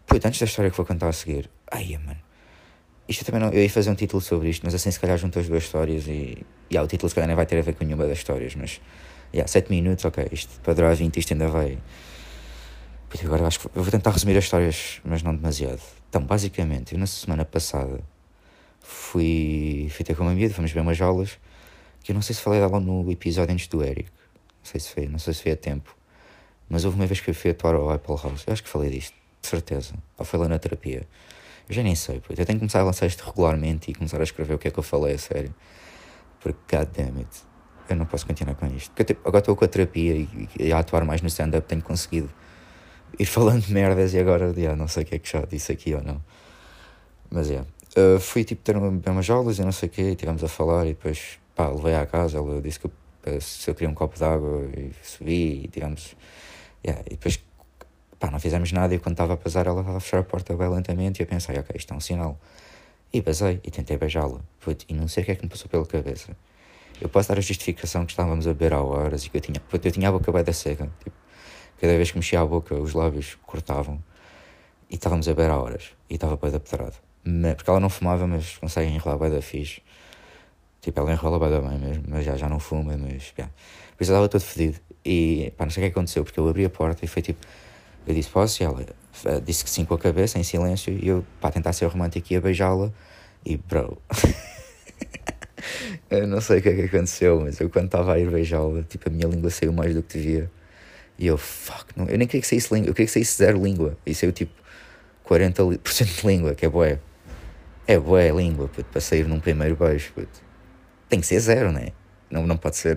Puto, 0.06 0.28
antes 0.28 0.38
da 0.38 0.46
história 0.46 0.70
que 0.70 0.76
vou 0.76 0.86
contar 0.86 1.08
a 1.08 1.12
seguir. 1.12 1.50
Ai, 1.68 1.98
mano. 1.98 2.20
Isto 3.08 3.24
também 3.24 3.40
não, 3.40 3.48
eu 3.48 3.60
ia 3.60 3.68
fazer 3.68 3.90
um 3.90 3.96
título 3.96 4.22
sobre 4.22 4.50
isto, 4.50 4.62
mas 4.62 4.72
assim 4.72 4.88
se 4.88 5.00
calhar 5.00 5.18
junto 5.18 5.36
as 5.40 5.48
duas 5.48 5.64
histórias 5.64 6.06
e. 6.06 6.46
Yeah, 6.70 6.84
o 6.84 6.86
título 6.86 7.08
se 7.08 7.14
calhar 7.16 7.26
nem 7.26 7.34
vai 7.34 7.44
ter 7.44 7.58
a 7.58 7.62
ver 7.62 7.74
com 7.74 7.84
nenhuma 7.84 8.06
das 8.06 8.18
histórias, 8.18 8.54
mas. 8.54 8.80
Yeah, 9.34 9.50
7 9.50 9.68
minutos, 9.68 10.04
ok, 10.04 10.28
isto 10.30 10.60
para 10.60 10.74
durar 10.74 10.94
20 10.94 11.16
isto 11.16 11.32
ainda 11.32 11.48
vai. 11.48 11.76
Agora 13.24 13.46
acho 13.46 13.60
que 13.60 13.66
eu 13.66 13.82
vou 13.82 13.90
tentar 13.90 14.10
resumir 14.10 14.36
as 14.36 14.44
histórias, 14.44 15.00
mas 15.04 15.22
não 15.22 15.34
demasiado. 15.34 15.80
Então, 16.08 16.22
basicamente, 16.22 16.94
eu 16.94 16.98
na 16.98 17.06
semana 17.06 17.44
passada 17.44 18.00
fui, 18.80 19.88
fui 19.90 20.04
ter 20.04 20.16
com 20.16 20.22
uma 20.22 20.32
amiga, 20.32 20.52
fomos 20.54 20.70
ver 20.70 20.80
umas 20.80 21.00
aulas, 21.00 21.38
que 22.02 22.12
eu 22.12 22.14
não 22.14 22.22
sei 22.22 22.34
se 22.34 22.42
falei 22.42 22.60
dela 22.60 22.80
no 22.80 23.10
episódio 23.10 23.52
antes 23.52 23.66
do 23.68 23.82
Eric. 23.82 24.10
Não 24.10 24.64
sei 24.64 24.80
se 24.80 24.90
foi, 24.90 25.06
não 25.06 25.18
sei 25.18 25.34
se 25.34 25.42
foi 25.42 25.52
a 25.52 25.56
tempo. 25.56 25.94
Mas 26.68 26.84
houve 26.84 26.96
uma 26.96 27.06
vez 27.06 27.20
que 27.20 27.30
eu 27.30 27.34
fui 27.34 27.50
atuar 27.50 27.74
ao 27.74 27.90
Apple 27.90 28.16
House. 28.22 28.44
Eu 28.46 28.52
acho 28.52 28.62
que 28.62 28.68
falei 28.68 28.90
disto, 28.90 29.14
de 29.40 29.48
certeza. 29.48 29.94
Ou 30.16 30.24
foi 30.24 30.38
lá 30.38 30.48
na 30.48 30.58
terapia. 30.58 31.06
Eu 31.68 31.74
já 31.74 31.82
nem 31.82 31.94
sei. 31.94 32.22
Eu 32.28 32.36
tenho 32.36 32.46
que 32.46 32.58
começar 32.58 32.80
a 32.80 32.84
lançar 32.84 33.06
isto 33.06 33.24
regularmente 33.24 33.90
e 33.90 33.94
começar 33.94 34.20
a 34.20 34.24
escrever 34.24 34.54
o 34.54 34.58
que 34.58 34.68
é 34.68 34.70
que 34.70 34.78
eu 34.78 34.82
falei 34.82 35.14
a 35.14 35.18
sério. 35.18 35.54
Porque, 36.40 36.76
god 36.76 36.88
damn 36.96 37.18
it, 37.18 37.28
eu 37.88 37.96
não 37.96 38.06
posso 38.06 38.26
continuar 38.26 38.54
com 38.54 38.66
isto. 38.66 38.90
Porque 38.92 39.16
agora 39.24 39.38
estou 39.38 39.54
com 39.54 39.64
a 39.64 39.68
terapia 39.68 40.14
e, 40.14 40.48
e, 40.58 40.72
a 40.72 40.78
atuar 40.78 41.04
mais 41.04 41.20
no 41.22 41.28
stand-up 41.28 41.66
tenho 41.68 41.82
conseguido 41.82 42.30
ir 43.18 43.26
falando 43.26 43.66
merdas 43.68 44.14
e 44.14 44.18
agora 44.18 44.52
yeah, 44.56 44.76
não 44.76 44.88
sei 44.88 45.02
o 45.02 45.06
que 45.06 45.14
é 45.14 45.18
que 45.18 45.30
já 45.30 45.42
disse 45.42 45.72
aqui 45.72 45.94
ou 45.94 46.02
não. 46.02 46.22
Mas 47.30 47.50
é. 47.50 47.64
Uh, 47.96 48.20
fui 48.20 48.44
tipo 48.44 48.62
ter 48.62 48.76
uma, 48.76 48.88
umas 48.88 49.28
aulas 49.30 49.58
e 49.58 49.64
não 49.64 49.72
sei 49.72 49.88
o 49.88 49.92
que, 49.92 50.02
estivemos 50.02 50.44
a 50.44 50.48
falar 50.48 50.86
e 50.86 50.90
depois 50.90 51.38
pá, 51.56 51.68
levei 51.68 51.94
à 51.94 52.06
casa, 52.06 52.38
ela 52.38 52.60
disse 52.62 52.78
que 52.78 52.86
eu, 52.86 53.40
se 53.40 53.68
eu 53.68 53.74
queria 53.74 53.90
um 53.90 53.94
copo 53.94 54.16
de 54.16 54.24
água 54.24 54.68
e 54.76 54.92
subi 55.02 55.64
e 55.64 55.68
tivemos. 55.68 56.16
Yeah, 56.84 57.02
e 57.06 57.10
depois 57.10 57.38
Pá, 58.20 58.30
não 58.30 58.38
fizemos 58.38 58.70
nada 58.70 58.94
e 58.94 58.98
quando 58.98 59.14
estava 59.14 59.32
a 59.32 59.36
pasar 59.38 59.66
ela 59.66 59.80
estava 59.80 59.96
a 59.96 60.00
fechar 60.00 60.18
a 60.18 60.22
porta 60.22 60.54
bem 60.54 60.68
lentamente 60.68 61.20
e 61.20 61.22
eu 61.22 61.26
pensei, 61.26 61.58
ok, 61.58 61.74
isto 61.74 61.94
é 61.94 61.96
um 61.96 62.00
sinal. 62.00 62.38
E 63.10 63.22
basei 63.22 63.58
e 63.64 63.70
tentei 63.70 63.96
beijá-la. 63.96 64.40
E 64.86 64.92
não 64.92 65.08
sei 65.08 65.22
o 65.22 65.26
que 65.26 65.32
é 65.32 65.34
que 65.34 65.42
me 65.42 65.48
passou 65.48 65.70
pela 65.70 65.86
cabeça. 65.86 66.36
Eu 67.00 67.08
posso 67.08 67.30
dar 67.30 67.38
a 67.38 67.40
justificação 67.40 68.04
que 68.04 68.12
estávamos 68.12 68.46
a 68.46 68.52
beber 68.52 68.74
há 68.74 68.82
horas 68.82 69.24
e 69.24 69.30
que 69.30 69.38
eu 69.38 69.40
tinha, 69.40 69.62
eu 69.72 69.90
tinha 69.90 70.10
a 70.10 70.12
boca 70.12 70.30
bem 70.30 70.44
da 70.44 70.52
seca. 70.52 70.90
Tipo, 71.02 71.16
cada 71.80 71.96
vez 71.96 72.10
que 72.10 72.18
mexia 72.18 72.40
a 72.40 72.46
boca, 72.46 72.74
os 72.74 72.94
lábios 72.94 73.36
cortavam. 73.46 74.02
E 74.90 74.96
estávamos 74.96 75.28
a 75.28 75.32
beber 75.34 75.50
há 75.50 75.56
horas. 75.56 75.90
E 76.08 76.14
estava 76.14 76.36
bem 76.36 76.50
da 76.50 76.60
pedrada. 76.60 76.94
Porque 77.56 77.70
ela 77.70 77.80
não 77.80 77.88
fumava, 77.88 78.26
mas 78.26 78.56
consegue 78.58 78.90
enrolar 78.90 79.18
bem 79.18 79.30
da 79.30 79.40
fixe. 79.40 79.82
Tipo, 80.80 81.00
ela 81.00 81.12
enrola 81.12 81.38
bem 81.38 81.50
da 81.50 81.60
bem 81.60 81.78
mesmo, 81.78 82.04
mas 82.08 82.24
já, 82.24 82.36
já 82.36 82.48
não 82.48 82.58
fuma, 82.58 82.96
mas... 82.96 83.32
Yeah. 83.36 83.52
Por 83.96 84.02
isso 84.02 84.12
eu 84.12 84.16
estava 84.16 84.28
todo 84.28 84.40
fedido. 84.40 84.80
E 85.04 85.52
pá, 85.56 85.64
não 85.64 85.70
sei 85.70 85.84
o 85.84 85.86
que 85.86 85.92
aconteceu, 85.92 86.24
porque 86.24 86.40
eu 86.40 86.48
abri 86.48 86.64
a 86.64 86.70
porta 86.70 87.04
e 87.04 87.08
foi 87.08 87.22
tipo 87.22 87.46
eu 88.06 88.14
disse, 88.14 88.30
posso? 88.30 88.62
E 88.62 88.66
ela 88.66 88.80
uh, 88.80 89.40
disse 89.40 89.64
que 89.64 89.70
sim 89.70 89.84
com 89.84 89.94
a 89.94 89.98
cabeça, 89.98 90.38
em 90.38 90.42
silêncio, 90.42 90.92
e 90.92 91.08
eu, 91.08 91.24
para 91.40 91.52
tentar 91.52 91.72
ser 91.72 91.86
romântico, 91.86 92.32
ia 92.32 92.40
beijá-la, 92.40 92.90
e 93.44 93.56
bro. 93.56 93.98
eu 96.10 96.26
não 96.26 96.40
sei 96.40 96.58
o 96.58 96.62
que 96.62 96.68
é 96.70 96.74
que 96.74 96.82
aconteceu, 96.82 97.40
mas 97.40 97.60
eu 97.60 97.68
quando 97.70 97.86
estava 97.86 98.14
a 98.14 98.18
ir 98.18 98.30
beijá-la, 98.30 98.82
tipo, 98.82 99.08
a 99.08 99.12
minha 99.12 99.28
língua 99.28 99.50
saiu 99.50 99.72
mais 99.72 99.94
do 99.94 100.02
que 100.02 100.18
devia. 100.18 100.50
E 101.20 101.26
eu, 101.26 101.36
fuck, 101.36 101.92
não, 101.94 102.06
eu 102.06 102.16
nem 102.16 102.26
queria 102.26 102.40
que 102.40 102.46
saísse 102.46 102.72
língua, 102.72 102.88
eu 102.88 102.94
queria 102.94 103.06
que 103.06 103.12
saísse 103.12 103.36
zero 103.36 103.62
língua. 103.62 103.94
E 104.06 104.14
saiu 104.14 104.32
tipo 104.32 104.54
40% 105.28 105.78
de 106.22 106.26
língua, 106.26 106.54
que 106.54 106.64
é 106.64 106.68
boé. 106.68 106.98
É 107.86 107.98
boé 107.98 108.30
língua, 108.32 108.68
puto, 108.68 108.88
para 108.90 109.02
sair 109.02 109.28
num 109.28 109.38
primeiro 109.38 109.76
beijo, 109.76 110.14
puto. 110.14 110.40
Tem 111.10 111.20
que 111.20 111.26
ser 111.26 111.38
zero, 111.40 111.72
né? 111.72 111.88
Não, 112.30 112.46
não 112.46 112.56
pode 112.56 112.78
ser. 112.78 112.96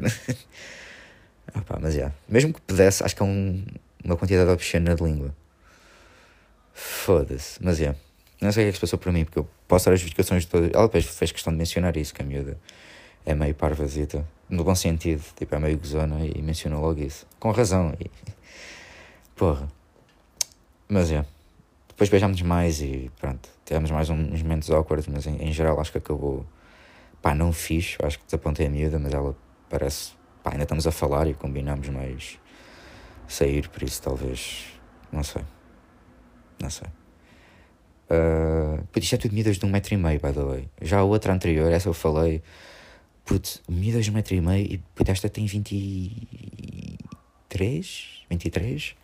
ah, 1.54 1.62
pá, 1.64 1.78
mas 1.82 1.96
já. 1.96 2.14
Mesmo 2.30 2.54
que 2.54 2.62
pudesse, 2.62 3.04
acho 3.04 3.14
que 3.14 3.22
é 3.22 3.26
um, 3.26 3.62
uma 4.02 4.16
quantidade 4.16 4.50
obscena 4.50 4.96
de 4.96 5.04
língua. 5.04 5.36
Foda-se. 6.74 7.62
Mas 7.62 7.82
é. 7.82 7.94
Não 8.40 8.54
sei 8.54 8.64
o 8.64 8.66
que 8.66 8.70
é 8.70 8.72
que 8.72 8.78
se 8.78 8.82
passou 8.82 9.00
por 9.00 9.12
mim, 9.12 9.26
porque 9.26 9.40
eu 9.40 9.50
posso 9.68 9.88
dar 9.88 9.94
as 9.96 10.00
justificações 10.00 10.44
de 10.44 10.48
todas. 10.48 10.72
Ela 10.74 10.84
depois 10.84 11.04
fez 11.04 11.34
questão 11.34 11.52
de 11.52 11.60
mencionar 11.60 11.98
isso, 11.98 12.14
que 12.14 12.22
a 12.22 12.26
miúda 12.26 12.58
é 13.26 13.36
meio 13.36 13.54
parvazita. 13.54 14.26
No 14.54 14.64
bom 14.64 14.76
sentido, 14.76 15.24
tipo, 15.36 15.56
é 15.56 15.58
meio 15.58 15.80
gozona 15.80 16.24
e 16.24 16.40
mencionou 16.40 16.80
logo 16.80 17.02
isso. 17.02 17.26
Com 17.40 17.50
razão. 17.50 17.92
E... 18.00 18.12
Porra. 19.36 19.68
Mas 20.88 21.12
é. 21.12 21.26
Depois 21.88 22.08
beijámos 22.08 22.40
mais 22.44 22.80
e 22.80 23.10
pronto. 23.20 23.50
Tivemos 23.66 23.90
mais 23.90 24.12
uns 24.12 24.44
momentos 24.44 24.70
awkward, 24.70 25.10
mas 25.10 25.26
em, 25.26 25.38
em 25.38 25.52
geral 25.52 25.80
acho 25.80 25.92
que 25.92 25.98
acabou. 25.98 26.46
Pá, 27.20 27.34
não 27.34 27.52
fiz. 27.52 27.98
Acho 28.04 28.20
que 28.20 28.26
desapontei 28.26 28.68
a 28.68 28.70
miúda, 28.70 29.00
mas 29.00 29.12
ela 29.12 29.36
parece. 29.68 30.12
Pá, 30.44 30.52
ainda 30.52 30.64
estamos 30.64 30.86
a 30.86 30.92
falar 30.92 31.28
e 31.28 31.34
combinamos 31.34 31.90
mais 31.90 32.38
sair, 33.28 33.68
por 33.70 33.82
isso 33.82 34.04
talvez. 34.04 34.66
Não 35.12 35.24
sei. 35.24 35.42
Não 36.62 36.70
sei. 36.70 36.88
Uh, 38.08 38.86
isto 39.00 39.16
é 39.16 39.18
tudo 39.18 39.32
medidas 39.32 39.58
de 39.58 39.66
um 39.66 39.70
metro 39.70 39.96
e 39.96 39.98
meio, 39.98 40.20
by 40.20 40.32
the 40.32 40.44
way. 40.44 40.70
Já 40.80 41.00
a 41.00 41.04
outra 41.04 41.34
anterior, 41.34 41.72
essa 41.72 41.90
eu 41.90 41.94
falei. 41.94 42.44
Putz, 43.26 43.62
medidas 43.70 44.06
de 44.06 44.12
um 44.12 44.14
metro 44.14 44.36
e 44.36 44.42
meio 44.42 44.74
e 44.74 44.78
putz, 44.94 45.10
esta 45.10 45.30
tem 45.30 45.46
23? 45.46 48.26
23? 48.30 48.96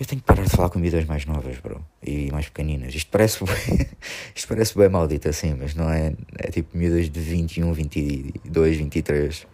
Eu 0.00 0.06
tenho 0.06 0.20
que 0.20 0.26
parar 0.26 0.44
de 0.44 0.50
falar 0.50 0.68
com 0.68 0.80
medidas 0.80 1.04
mais 1.04 1.24
novas, 1.26 1.58
bro. 1.58 1.80
E 2.02 2.28
mais 2.32 2.46
pequeninas. 2.46 2.92
Isto 2.92 3.08
parece 3.10 3.44
bem, 3.44 3.88
isto 4.34 4.48
parece 4.48 4.76
bem 4.76 4.88
maldito 4.88 5.28
assim, 5.28 5.54
mas 5.54 5.76
não 5.76 5.88
é. 5.88 6.12
É 6.38 6.50
tipo 6.50 6.76
medidas 6.76 7.08
de 7.08 7.20
21, 7.20 7.72
22, 7.72 8.78
23. 8.78 9.46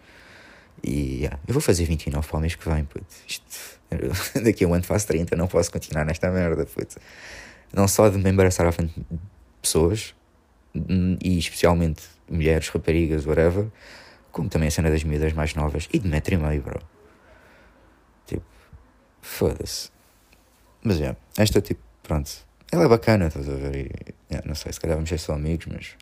E 0.81 1.17
yeah, 1.17 1.37
eu 1.47 1.53
vou 1.53 1.61
fazer 1.61 1.85
29 1.85 2.27
para 2.27 2.37
o 2.37 2.39
mês 2.39 2.55
que 2.55 2.67
vem, 2.67 2.83
putz. 2.85 3.23
Isto, 3.27 3.79
daqui 4.43 4.63
a 4.63 4.67
um 4.67 4.73
ano 4.73 4.83
faço 4.83 5.05
30, 5.07 5.35
não 5.35 5.47
posso 5.47 5.71
continuar 5.71 6.03
nesta 6.03 6.31
merda, 6.31 6.65
putz. 6.65 6.97
Não 7.71 7.87
só 7.87 8.09
de 8.09 8.17
me 8.17 8.31
embaraçar 8.31 8.65
à 8.65 8.71
frente 8.71 8.95
de 8.97 9.19
pessoas, 9.61 10.15
e 10.73 11.37
especialmente 11.37 12.03
mulheres, 12.29 12.69
raparigas, 12.69 13.25
whatever, 13.25 13.67
como 14.31 14.49
também 14.49 14.67
a 14.67 14.71
cena 14.71 14.89
das 14.89 15.03
miúdas 15.03 15.33
mais 15.33 15.55
novas 15.55 15.89
e 15.91 15.99
de 15.99 16.07
metro 16.07 16.33
e 16.33 16.37
meio, 16.37 16.61
bro. 16.61 16.79
Tipo, 18.27 18.45
foda-se. 19.21 19.89
Mas 20.83 21.01
é, 21.01 21.15
esta 21.37 21.61
tipo, 21.61 21.81
pronto. 22.03 22.29
Ela 22.71 22.85
é 22.85 22.87
bacana, 22.87 23.27
estás 23.27 23.49
a 23.49 23.53
ver? 23.53 23.75
E, 23.75 24.47
não 24.47 24.53
sei, 24.55 24.71
se 24.71 24.79
calhar 24.79 24.95
vamos 24.95 25.09
ser 25.09 25.17
só 25.17 25.33
amigos, 25.33 25.65
mas. 25.65 25.95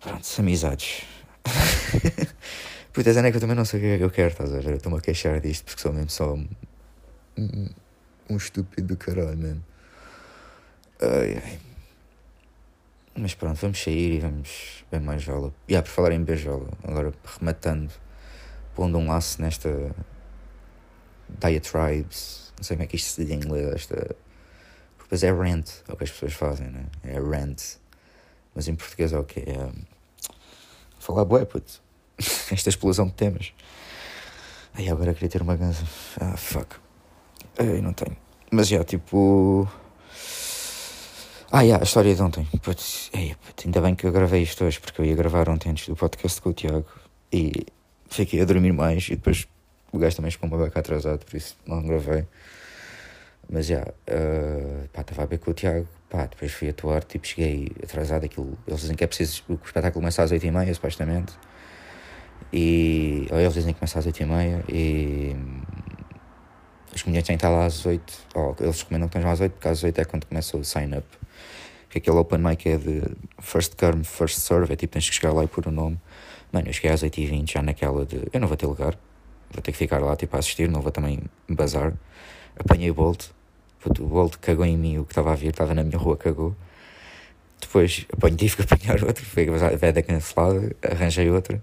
Pronto, 0.00 0.26
amizades. 0.38 1.02
Puta, 2.92 3.10
é 3.10 3.30
que 3.30 3.36
eu 3.36 3.40
também 3.40 3.56
não 3.56 3.64
sei 3.64 3.78
o 3.78 3.82
que 3.82 3.88
é 3.88 3.98
que 3.98 4.04
eu 4.04 4.10
quero, 4.10 4.30
estás 4.30 4.54
a 4.54 4.58
ver? 4.58 4.70
Eu 4.70 4.76
estou-me 4.76 4.98
a 4.98 5.00
queixar 5.00 5.38
disto 5.40 5.64
porque 5.64 5.82
sou 5.82 5.92
mesmo 5.92 6.08
só 6.08 6.34
um, 6.34 7.68
um, 8.30 8.36
estúpido 8.36 8.88
do 8.88 8.96
caralho, 8.96 9.36
mesmo. 9.36 9.62
Ai, 11.02 11.42
ai. 11.44 11.65
Mas 13.16 13.34
pronto, 13.34 13.58
vamos 13.60 13.82
sair 13.82 14.16
e 14.16 14.20
vamos 14.20 14.84
bem 14.90 15.00
mais 15.00 15.22
jola. 15.22 15.52
E 15.66 15.72
yeah, 15.72 15.86
por 15.86 15.92
falar 15.94 16.12
em 16.12 16.22
beijola, 16.22 16.68
agora 16.84 17.12
rematando, 17.38 17.92
pondo 18.74 18.98
um 18.98 19.08
laço 19.08 19.40
nesta 19.40 19.94
diatribes, 21.40 22.52
não 22.56 22.64
sei 22.64 22.76
como 22.76 22.84
é 22.84 22.86
que 22.86 22.96
isto 22.96 23.08
se 23.08 23.24
diz 23.24 23.30
em 23.32 23.36
inglês, 23.36 23.66
esta. 23.74 24.16
Depois 24.98 25.22
é 25.22 25.30
rant, 25.30 25.70
é 25.88 25.92
o 25.92 25.96
que 25.96 26.04
as 26.04 26.10
pessoas 26.10 26.32
fazem, 26.32 26.68
né? 26.68 26.86
É 27.04 27.18
rant. 27.18 27.76
Mas 28.54 28.66
em 28.68 28.74
português 28.74 29.12
é 29.12 29.18
o 29.18 29.24
que? 29.24 29.40
É. 29.40 29.70
Falar 30.98 31.24
bué, 31.24 31.44
puto. 31.44 31.80
Esta 32.50 32.68
explosão 32.68 33.06
de 33.06 33.12
temas. 33.12 33.52
Ai, 34.74 34.88
agora 34.88 35.14
queria 35.14 35.28
ter 35.28 35.42
uma 35.42 35.56
ganza. 35.56 35.84
Ah, 36.20 36.36
fuck. 36.36 36.76
Ai, 37.58 37.80
não 37.80 37.92
tenho. 37.92 38.16
Mas 38.50 38.68
já, 38.68 38.82
tipo. 38.82 39.68
Ah, 41.52 41.62
yeah, 41.62 41.80
a 41.80 41.84
história 41.86 42.12
de 42.12 42.20
ontem. 42.20 42.44
Putz, 42.60 43.08
ei, 43.14 43.36
putz, 43.36 43.64
ainda 43.64 43.80
bem 43.80 43.94
que 43.94 44.04
eu 44.04 44.10
gravei 44.10 44.42
isto 44.42 44.64
hoje, 44.64 44.80
porque 44.80 45.00
eu 45.00 45.04
ia 45.04 45.14
gravar 45.14 45.48
ontem 45.48 45.70
antes 45.70 45.86
do 45.86 45.94
podcast 45.94 46.40
com 46.42 46.50
o 46.50 46.52
Tiago 46.52 46.84
e 47.32 47.64
fiquei 48.08 48.40
a 48.40 48.44
dormir 48.44 48.72
mais 48.72 49.06
e 49.06 49.14
depois 49.14 49.46
o 49.92 49.98
gajo 49.98 50.16
também 50.16 50.32
ficou 50.32 50.48
uma 50.48 50.58
beca 50.58 50.80
atrasado, 50.80 51.24
por 51.24 51.36
isso 51.36 51.56
não 51.64 51.86
gravei. 51.86 52.26
Mas 53.48 53.66
já, 53.66 53.82
uh, 53.82 54.88
pá, 54.92 55.02
estava 55.02 55.22
a 55.22 55.26
ver 55.26 55.38
com 55.38 55.52
o 55.52 55.54
Tiago, 55.54 55.86
pá, 56.10 56.26
depois 56.26 56.50
fui 56.50 56.68
atuar, 56.68 57.04
tipo, 57.04 57.24
cheguei 57.24 57.70
atrasado, 57.80 58.24
aquilo, 58.24 58.58
eles 58.66 58.80
dizem 58.80 58.96
que 58.96 59.04
é 59.04 59.06
preciso, 59.06 59.44
o 59.48 59.54
espetáculo 59.54 60.02
começa 60.02 60.24
às 60.24 60.32
8h30, 60.32 60.74
supostamente, 60.74 61.32
e, 62.52 63.28
ou 63.30 63.38
eles 63.38 63.54
dizem 63.54 63.72
que 63.72 63.78
começa 63.78 64.00
às 64.00 64.06
8h30, 64.06 64.64
e 64.68 65.36
os 66.92 67.02
comediantes 67.02 67.28
têm 67.28 67.36
que 67.36 67.46
estar 67.46 67.50
lá 67.50 67.66
às 67.66 67.86
8, 67.86 68.12
ou 68.34 68.56
eles 68.58 68.80
recomendam 68.80 69.08
que 69.08 69.16
estejam 69.16 69.30
às 69.30 69.40
8, 69.40 69.52
porque 69.52 69.68
às 69.68 69.84
8 69.84 70.00
é 70.00 70.04
quando 70.04 70.26
começa 70.26 70.56
o 70.56 70.64
sign-up 70.64 71.06
que 71.88 71.98
aquele 71.98 72.16
open 72.16 72.38
mic 72.38 72.68
é 72.68 72.76
de 72.76 73.02
first 73.38 73.74
come, 73.76 74.04
first 74.04 74.38
serve, 74.38 74.72
é 74.72 74.76
tipo 74.76 74.92
tens 74.92 75.08
que 75.08 75.16
chegar 75.16 75.32
lá 75.32 75.44
e 75.44 75.46
pôr 75.46 75.66
o 75.68 75.70
nome. 75.70 75.98
Mano, 76.52 76.68
eu 76.68 76.72
cheguei 76.72 76.90
às 76.90 77.02
8h20 77.02 77.52
já 77.52 77.62
naquela 77.62 78.04
de 78.06 78.22
eu 78.32 78.40
não 78.40 78.48
vou 78.48 78.56
ter 78.56 78.66
lugar, 78.66 78.96
vou 79.50 79.62
ter 79.62 79.72
que 79.72 79.78
ficar 79.78 80.00
lá 80.00 80.16
tipo 80.16 80.36
a 80.36 80.38
assistir, 80.38 80.68
não 80.68 80.80
vou 80.80 80.92
também 80.92 81.20
bazar. 81.48 81.92
Apanhei 82.58 82.90
o 82.90 82.94
Bolt, 82.94 83.26
o 83.84 84.04
Bolt 84.06 84.36
cagou 84.38 84.64
em 84.64 84.76
mim, 84.76 84.98
o 84.98 85.04
que 85.04 85.12
estava 85.12 85.32
a 85.32 85.36
vir, 85.36 85.50
estava 85.50 85.74
na 85.74 85.84
minha 85.84 85.98
rua, 85.98 86.16
cagou. 86.16 86.54
Depois 87.60 88.06
apanhei, 88.12 88.36
tive 88.36 88.56
que 88.56 88.62
apanhar 88.62 89.02
outro, 89.04 89.24
foi 89.24 89.48
a 89.48 89.76
veda 89.76 90.02
cancelada, 90.02 90.74
arranjei 90.82 91.30
outra 91.30 91.62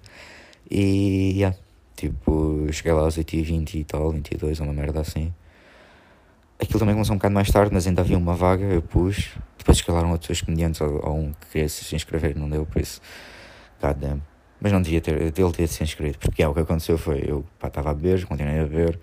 e 0.69 1.33
yeah, 1.35 1.55
tipo, 1.95 2.67
cheguei 2.71 2.93
lá 2.93 3.07
às 3.07 3.17
8h20 3.17 3.75
e 3.75 3.83
tal, 3.83 4.11
22, 4.11 4.59
uma 4.59 4.73
merda 4.73 5.01
assim. 5.01 5.33
Aquilo 6.59 6.79
também 6.79 6.95
começou 6.95 7.13
um 7.13 7.17
bocado 7.17 7.33
mais 7.33 7.49
tarde, 7.49 7.73
mas 7.73 7.87
ainda 7.87 8.01
havia 8.01 8.17
uma 8.17 8.35
vaga, 8.35 8.63
eu 8.65 8.81
pus. 8.81 9.31
Depois 9.57 9.77
escalaram 9.77 10.11
outros 10.11 10.41
comediantes 10.41 10.79
ou, 10.81 11.05
ou 11.05 11.17
um 11.17 11.33
que 11.33 11.47
queria 11.51 11.69
se 11.69 11.95
inscrever, 11.95 12.35
não 12.37 12.49
deu, 12.49 12.65
por 12.65 12.81
isso. 12.81 13.01
God 13.81 13.97
damn. 13.97 14.21
Mas 14.61 14.71
não 14.71 14.81
devia 14.81 15.01
ter, 15.01 15.21
ele 15.21 15.31
ter 15.31 15.67
se 15.67 15.83
inscrito, 15.83 16.19
porque 16.19 16.41
é, 16.41 16.47
o 16.47 16.53
que 16.53 16.61
aconteceu 16.61 16.97
foi, 16.97 17.23
eu 17.27 17.45
estava 17.61 17.91
a 17.91 17.93
beber, 17.93 18.25
continuei 18.25 18.59
a 18.59 18.63
beber, 18.63 18.97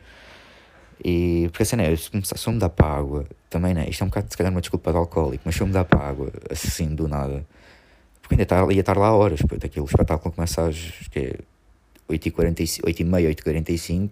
e 1.05 1.49
porque 1.51 1.63
assim, 1.65 1.77
né, 1.77 1.95
se, 1.97 2.11
se 2.23 2.49
eu 2.49 2.53
me 2.53 2.59
dar 2.59 2.71
para 2.71 2.87
a 2.87 2.97
água, 2.97 3.27
também 3.49 3.75
né, 3.75 3.87
isto 3.89 4.03
é 4.03 4.05
um 4.05 4.09
bocado 4.09 4.29
se 4.31 4.37
calhar 4.37 4.51
uma 4.51 4.61
desculpa 4.61 4.91
de 4.91 4.97
alcoólico, 4.97 5.43
mas 5.45 5.55
se 5.55 5.61
eu 5.61 5.67
me 5.67 5.73
dar 5.73 5.85
para 5.85 6.01
a 6.01 6.09
água, 6.09 6.33
assim, 6.51 6.95
do 6.95 7.09
nada, 7.09 7.47
porque 8.23 8.35
ainda 8.35 8.47
tá, 8.47 8.67
ia 8.73 8.81
estar 8.81 8.97
lá 8.97 9.15
horas, 9.15 9.41
depois 9.41 9.61
daquilo, 9.61 9.85
o 9.85 9.89
espetáculo 9.89 10.35
começa 10.35 10.67
às 10.67 10.77
que 11.11 11.19
é 11.19 11.39
8h45, 12.09 12.83
8h30, 12.85 13.35
8h45, 13.35 14.11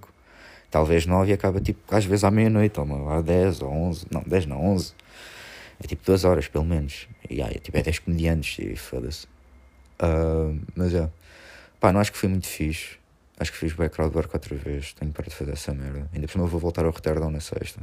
talvez 0.70 1.06
9 1.06 1.30
e 1.30 1.34
acaba 1.34 1.60
tipo 1.60 1.80
às 1.94 2.04
vezes 2.04 2.24
à 2.24 2.30
meia-noite, 2.30 2.78
ou 2.78 3.10
às 3.10 3.24
10 3.24 3.62
ou 3.62 3.70
11, 3.70 4.06
não, 4.10 4.22
10 4.26 4.46
não, 4.46 4.64
11. 4.74 4.94
É 5.80 5.86
tipo 5.86 6.04
2 6.04 6.24
horas 6.24 6.48
pelo 6.48 6.64
menos. 6.64 7.08
E 7.30 7.42
aí, 7.42 7.54
é, 7.54 7.58
tipo, 7.58 7.76
é 7.78 7.82
10 7.82 8.00
comediantes 8.00 8.58
e 8.58 8.74
foda-se. 8.76 9.26
Uh, 10.00 10.60
mas 10.74 10.94
é. 10.94 11.08
Pá, 11.80 11.92
não 11.92 12.00
acho 12.00 12.10
que 12.12 12.18
foi 12.18 12.28
muito 12.28 12.46
fixe. 12.46 12.98
Acho 13.38 13.52
que 13.52 13.58
fiz 13.58 13.72
o 13.72 13.90
crowdwork 13.90 14.34
outra 14.34 14.56
vez. 14.56 14.92
Tenho 14.94 15.12
para 15.12 15.28
de 15.28 15.34
fazer 15.34 15.52
essa 15.52 15.72
merda. 15.72 16.08
Ainda 16.12 16.26
por 16.26 16.32
cima 16.32 16.46
vou 16.46 16.58
voltar 16.58 16.84
ao 16.84 16.90
Roterdão 16.90 17.30
na 17.30 17.40
sexta. 17.40 17.80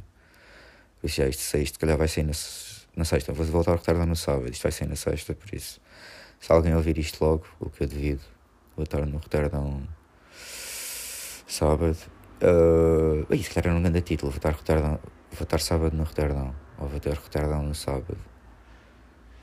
Por 1.00 1.08
isso, 1.08 1.18
já, 1.18 1.28
isto 1.28 1.42
sexta, 1.42 1.80
calhar 1.80 1.98
vai 1.98 2.10
sair 2.10 2.26
na, 2.26 2.34
na 2.96 3.06
sexta. 3.06 3.32
Vou 3.32 3.46
voltar 3.46 3.72
ao 3.72 3.78
Roterdão 3.78 4.06
no 4.06 4.16
sábado. 4.16 4.52
Isto 4.52 4.64
vai 4.64 4.72
sair 4.74 4.90
na 4.90 4.98
sexta, 4.98 5.34
por 5.34 5.54
isso. 5.54 5.80
Se 6.42 6.52
alguém 6.52 6.76
ouvir 6.76 6.98
isto 6.98 7.24
logo, 7.24 7.46
o 7.60 7.70
que 7.70 7.84
eu 7.84 7.88
devido, 7.88 8.22
vou 8.76 8.84
estar 8.84 9.06
no 9.06 9.18
Roterdão 9.18 9.88
sábado. 11.48 11.98
Uh, 12.46 13.34
isso, 13.34 13.50
que 13.50 13.58
era 13.58 13.74
um 13.74 13.82
grande 13.82 14.02
título. 14.02 14.32
Vou 14.32 14.38
estar, 14.38 14.52
Roterdão, 14.52 15.00
vou 15.32 15.44
estar 15.44 15.60
sábado 15.60 15.98
no 15.98 16.04
Roterdão. 16.04 16.56
Ou 16.78 16.88
vou 16.88 17.00
ter 17.00 17.14
Roterdão 17.16 17.64
no 17.64 17.74
sábado. 17.74 18.18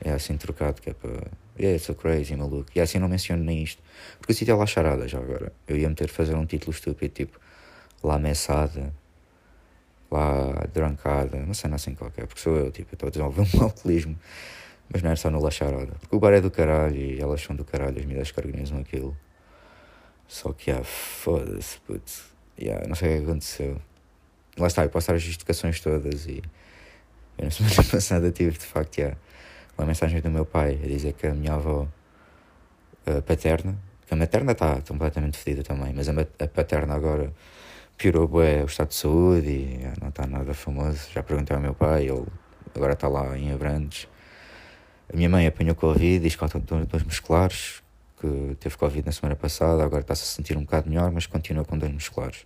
É 0.01 0.11
assim 0.11 0.37
trocado, 0.37 0.81
que 0.81 0.91
é 0.91 0.93
para. 0.93 1.31
Yeah, 1.59 1.77
so 1.79 1.93
crazy, 1.95 2.35
maluco. 2.35 2.69
E 2.75 2.79
assim 2.79 2.99
não 2.99 3.07
menciono 3.07 3.43
nem 3.43 3.63
isto. 3.63 3.81
Porque 4.19 4.31
o 4.31 4.35
sítio 4.35 4.53
é 4.53 4.55
lá 4.55 4.65
charada 4.65 5.07
já 5.07 5.19
agora. 5.19 5.51
Eu 5.67 5.77
ia 5.77 5.89
meter 5.89 6.07
fazer 6.07 6.35
um 6.35 6.45
título 6.45 6.71
estúpido, 6.71 7.13
tipo. 7.13 7.39
Lá 8.03 8.17
messada. 8.17 8.93
Lá 10.09 10.65
drancada. 10.73 11.45
Sei, 11.53 11.69
não 11.69 11.75
assim 11.75 11.95
qualquer. 11.95 12.25
Porque 12.27 12.41
sou 12.41 12.55
eu, 12.55 12.71
tipo, 12.71 12.93
estou 12.93 13.07
a 13.07 13.09
desenvolver 13.09 13.47
um 13.57 13.63
alcoolismo. 13.63 14.17
Mas 14.91 15.01
não 15.01 15.11
é 15.11 15.15
só 15.15 15.29
no 15.29 15.41
La 15.41 15.51
Charada. 15.51 15.93
Porque 15.99 16.15
o 16.15 16.19
bar 16.19 16.33
é 16.33 16.41
do 16.41 16.51
caralho 16.51 16.95
e 16.95 17.19
elas 17.19 17.41
são 17.41 17.55
do 17.55 17.65
caralho, 17.65 17.99
as 17.99 18.05
medidas 18.05 18.31
que 18.31 18.39
organizam 18.39 18.79
aquilo. 18.79 19.17
Só 20.27 20.51
que, 20.53 20.71
ah, 20.71 20.83
foda-se, 20.83 21.79
putz. 21.81 22.32
Yeah, 22.63 22.87
não 22.87 22.95
sei 22.95 23.17
o 23.17 23.19
que 23.19 23.29
aconteceu. 23.29 23.81
Lá 24.57 24.67
está, 24.67 24.83
eu 24.83 24.89
posso 24.89 25.07
dar 25.07 25.15
as 25.15 25.21
justificações 25.21 25.81
todas 25.81 26.25
e. 26.27 26.41
Eu 27.37 27.45
na 27.45 27.51
semana 27.51 27.83
passada 27.91 28.31
tive 28.31 28.57
de 28.57 28.65
facto 28.65 28.99
yeah, 28.99 29.17
uma 29.77 29.85
mensagem 29.85 30.21
do 30.21 30.29
meu 30.29 30.45
pai 30.45 30.79
a 30.81 30.87
dizer 30.87 31.13
que 31.13 31.27
a 31.27 31.33
minha 31.33 31.55
avó 31.55 31.87
a 33.05 33.21
paterna, 33.21 33.75
que 34.07 34.13
a 34.13 34.17
materna 34.17 34.53
está 34.53 34.81
completamente 34.87 35.37
fedida 35.37 35.61
também, 35.63 35.93
mas 35.93 36.07
a, 36.07 36.47
paterna 36.47 36.93
agora 36.93 37.33
piorou 37.97 38.27
bué 38.29 38.63
o 38.63 38.65
estado 38.65 38.89
de 38.89 38.95
saúde 38.95 39.49
e 39.49 39.75
yeah, 39.79 39.93
não 40.01 40.07
está 40.07 40.25
nada 40.25 40.53
famoso. 40.53 41.09
Já 41.13 41.21
perguntei 41.21 41.53
ao 41.53 41.61
meu 41.61 41.73
pai, 41.73 42.07
ele 42.07 42.25
agora 42.73 42.93
está 42.93 43.09
lá 43.09 43.37
em 43.37 43.51
Abrantes. 43.51 44.07
A 45.11 45.17
minha 45.17 45.27
mãe 45.27 45.45
apanhou 45.45 45.75
Covid, 45.75 46.23
diz 46.23 46.33
que 46.33 46.39
faltam 46.39 46.61
dores 46.61 47.05
musculares, 47.05 47.83
que 48.21 48.55
teve 48.57 48.77
Covid 48.77 49.05
na 49.05 49.11
semana 49.11 49.35
passada, 49.35 49.83
agora 49.83 50.01
está-se 50.01 50.23
a 50.23 50.25
sentir 50.27 50.55
um 50.55 50.61
bocado 50.61 50.89
melhor, 50.89 51.11
mas 51.11 51.25
continua 51.25 51.65
com 51.65 51.77
dores 51.77 51.93
musculares. 51.93 52.45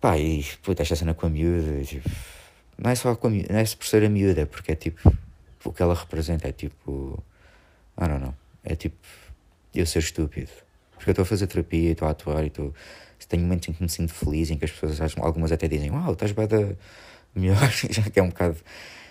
Pá, 0.00 0.16
e 0.18 0.44
puta, 0.62 0.82
esta 0.82 0.94
cena 0.96 1.14
com 1.14 1.26
a 1.26 1.30
miúda, 1.30 1.82
tipo, 1.84 2.08
não 2.78 2.90
é 2.90 2.94
só 2.94 3.14
com 3.16 3.26
a 3.26 3.30
miúda, 3.30 3.52
não 3.52 3.60
é 3.60 3.64
por 3.64 3.86
ser 3.86 4.04
a 4.04 4.08
miúda, 4.08 4.46
porque 4.46 4.72
é 4.72 4.76
tipo, 4.76 5.12
o 5.64 5.72
que 5.72 5.82
ela 5.82 5.94
representa 5.94 6.48
é 6.48 6.52
tipo, 6.52 7.22
I 8.00 8.06
don't 8.06 8.20
know, 8.20 8.34
é 8.62 8.76
tipo, 8.76 8.96
eu 9.74 9.86
ser 9.86 10.00
estúpido. 10.00 10.50
Porque 10.94 11.10
eu 11.10 11.12
estou 11.12 11.22
a 11.22 11.26
fazer 11.26 11.46
terapia 11.46 11.92
estou 11.92 12.08
a 12.08 12.10
atuar 12.10 12.44
e 12.44 12.48
estou. 12.48 12.74
Tenho 13.28 13.42
momentos 13.42 13.68
em 13.68 13.72
que 13.72 13.82
me 13.82 13.88
sinto 13.88 14.12
feliz, 14.14 14.50
em 14.50 14.56
que 14.56 14.64
as 14.64 14.70
pessoas, 14.70 15.14
algumas 15.18 15.52
até 15.52 15.68
dizem, 15.68 15.90
uau, 15.90 16.12
estás 16.12 16.32
bem 16.32 16.46
da. 16.46 16.74
melhor, 17.34 17.70
já 17.90 18.02
que 18.02 18.18
é 18.18 18.22
um 18.22 18.28
bocado. 18.28 18.56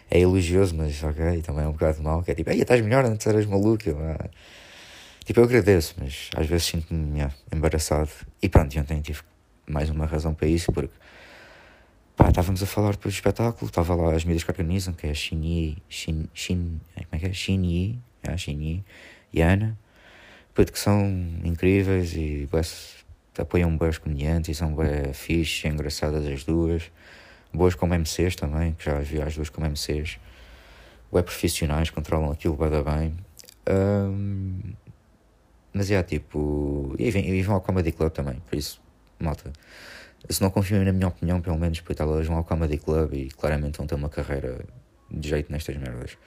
É 0.09 0.19
elogioso, 0.19 0.73
mas 0.75 1.03
ok, 1.03 1.41
também 1.41 1.65
é 1.65 1.67
um 1.67 1.73
bocado 1.73 2.01
mal, 2.01 2.23
que 2.23 2.31
é 2.31 2.35
tipo, 2.35 2.49
ei, 2.49 2.61
estás 2.61 2.81
melhor, 2.81 3.05
antes 3.05 3.27
eras 3.27 3.45
maluco. 3.45 3.89
Eu, 3.89 3.99
ah. 3.99 4.29
Tipo, 5.25 5.41
eu 5.41 5.43
agradeço, 5.43 5.95
mas 5.99 6.29
às 6.35 6.47
vezes 6.47 6.65
sinto-me 6.67 7.27
embaraçado. 7.53 8.09
E 8.41 8.47
pronto, 8.47 8.79
ontem 8.79 9.01
tive 9.01 9.21
mais 9.67 9.89
uma 9.89 10.05
razão 10.05 10.33
para 10.33 10.47
isso, 10.47 10.71
porque 10.71 10.93
pá, 12.15 12.29
estávamos 12.29 12.63
a 12.63 12.65
falar 12.65 12.91
depois 12.91 13.13
do 13.13 13.17
espetáculo, 13.17 13.67
estava 13.67 13.93
lá 13.95 14.13
as 14.13 14.23
mídias 14.23 14.43
que 14.43 14.51
organizam, 14.51 14.93
que 14.93 15.07
é 15.07 15.11
a 15.11 15.13
Xinyi, 15.13 15.77
Xin, 15.89 16.27
Xin, 16.33 16.79
como 16.95 17.07
é 17.11 17.19
que 17.19 17.25
é? 17.27 17.33
Xinyi, 17.33 17.99
é, 18.23 18.37
Xinyi 18.37 18.83
e 19.33 19.41
a 19.41 19.51
Ana, 19.51 19.77
que 20.55 20.79
são 20.79 21.05
incríveis 21.43 22.15
e 22.15 22.49
apoiam 23.37 23.77
bem 23.77 23.89
os 23.89 23.97
comediantes 23.99 24.49
e 24.49 24.55
são 24.55 24.73
bem 24.75 25.13
fixe, 25.13 25.67
engraçadas 25.67 26.25
as 26.25 26.43
duas, 26.43 26.91
boas 27.53 27.75
como 27.75 27.93
MCs 27.93 28.35
também, 28.35 28.73
que 28.73 28.85
já 28.85 28.99
vi 28.99 29.21
as 29.21 29.35
duas 29.35 29.49
como 29.49 29.67
MCs, 29.67 30.17
bem 31.13 31.23
profissionais, 31.23 31.89
controlam 31.89 32.31
aquilo 32.31 32.55
bem 32.55 32.83
bem. 32.83 33.17
Um, 33.69 34.59
mas 35.73 35.91
é 35.91 36.01
tipo. 36.01 36.95
E 36.97 37.09
e 37.09 37.41
vão 37.43 37.55
ao 37.55 37.61
Comedy 37.61 37.91
Club 37.91 38.11
também, 38.11 38.41
por 38.49 38.57
isso, 38.57 38.81
malta. 39.19 39.51
Se 40.29 40.41
não 40.41 40.49
confiam 40.49 40.83
na 40.83 40.91
minha 40.91 41.07
opinião, 41.07 41.41
pelo 41.41 41.57
menos, 41.57 41.79
porque 41.81 42.01
elas 42.01 42.25
vão 42.27 42.37
ao 42.37 42.43
Comedy 42.43 42.77
Club 42.77 43.13
e 43.13 43.29
claramente 43.29 43.77
vão 43.77 43.87
ter 43.87 43.95
uma 43.95 44.09
carreira 44.09 44.65
de 45.09 45.29
jeito 45.29 45.51
nestas 45.51 45.77
merdas. 45.77 46.17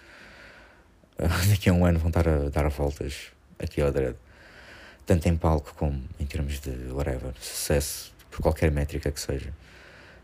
daqui 1.51 1.69
a 1.69 1.73
um 1.73 1.85
ano 1.85 1.99
vão 1.99 2.09
estar 2.09 2.27
a 2.29 2.49
dar 2.49 2.69
voltas 2.69 3.27
aqui 3.59 3.81
ao 3.83 3.93
Dread. 3.93 4.17
Tanto 5.05 5.29
em 5.29 5.37
palco 5.37 5.75
como 5.77 6.03
em 6.19 6.27
termos 6.27 6.61
de 6.61 6.71
whatever, 6.93 7.33
sucesso, 7.41 8.13
por 8.31 8.41
qualquer 8.41 8.71
métrica 8.71 9.11
que 9.11 9.21
seja. 9.21 9.53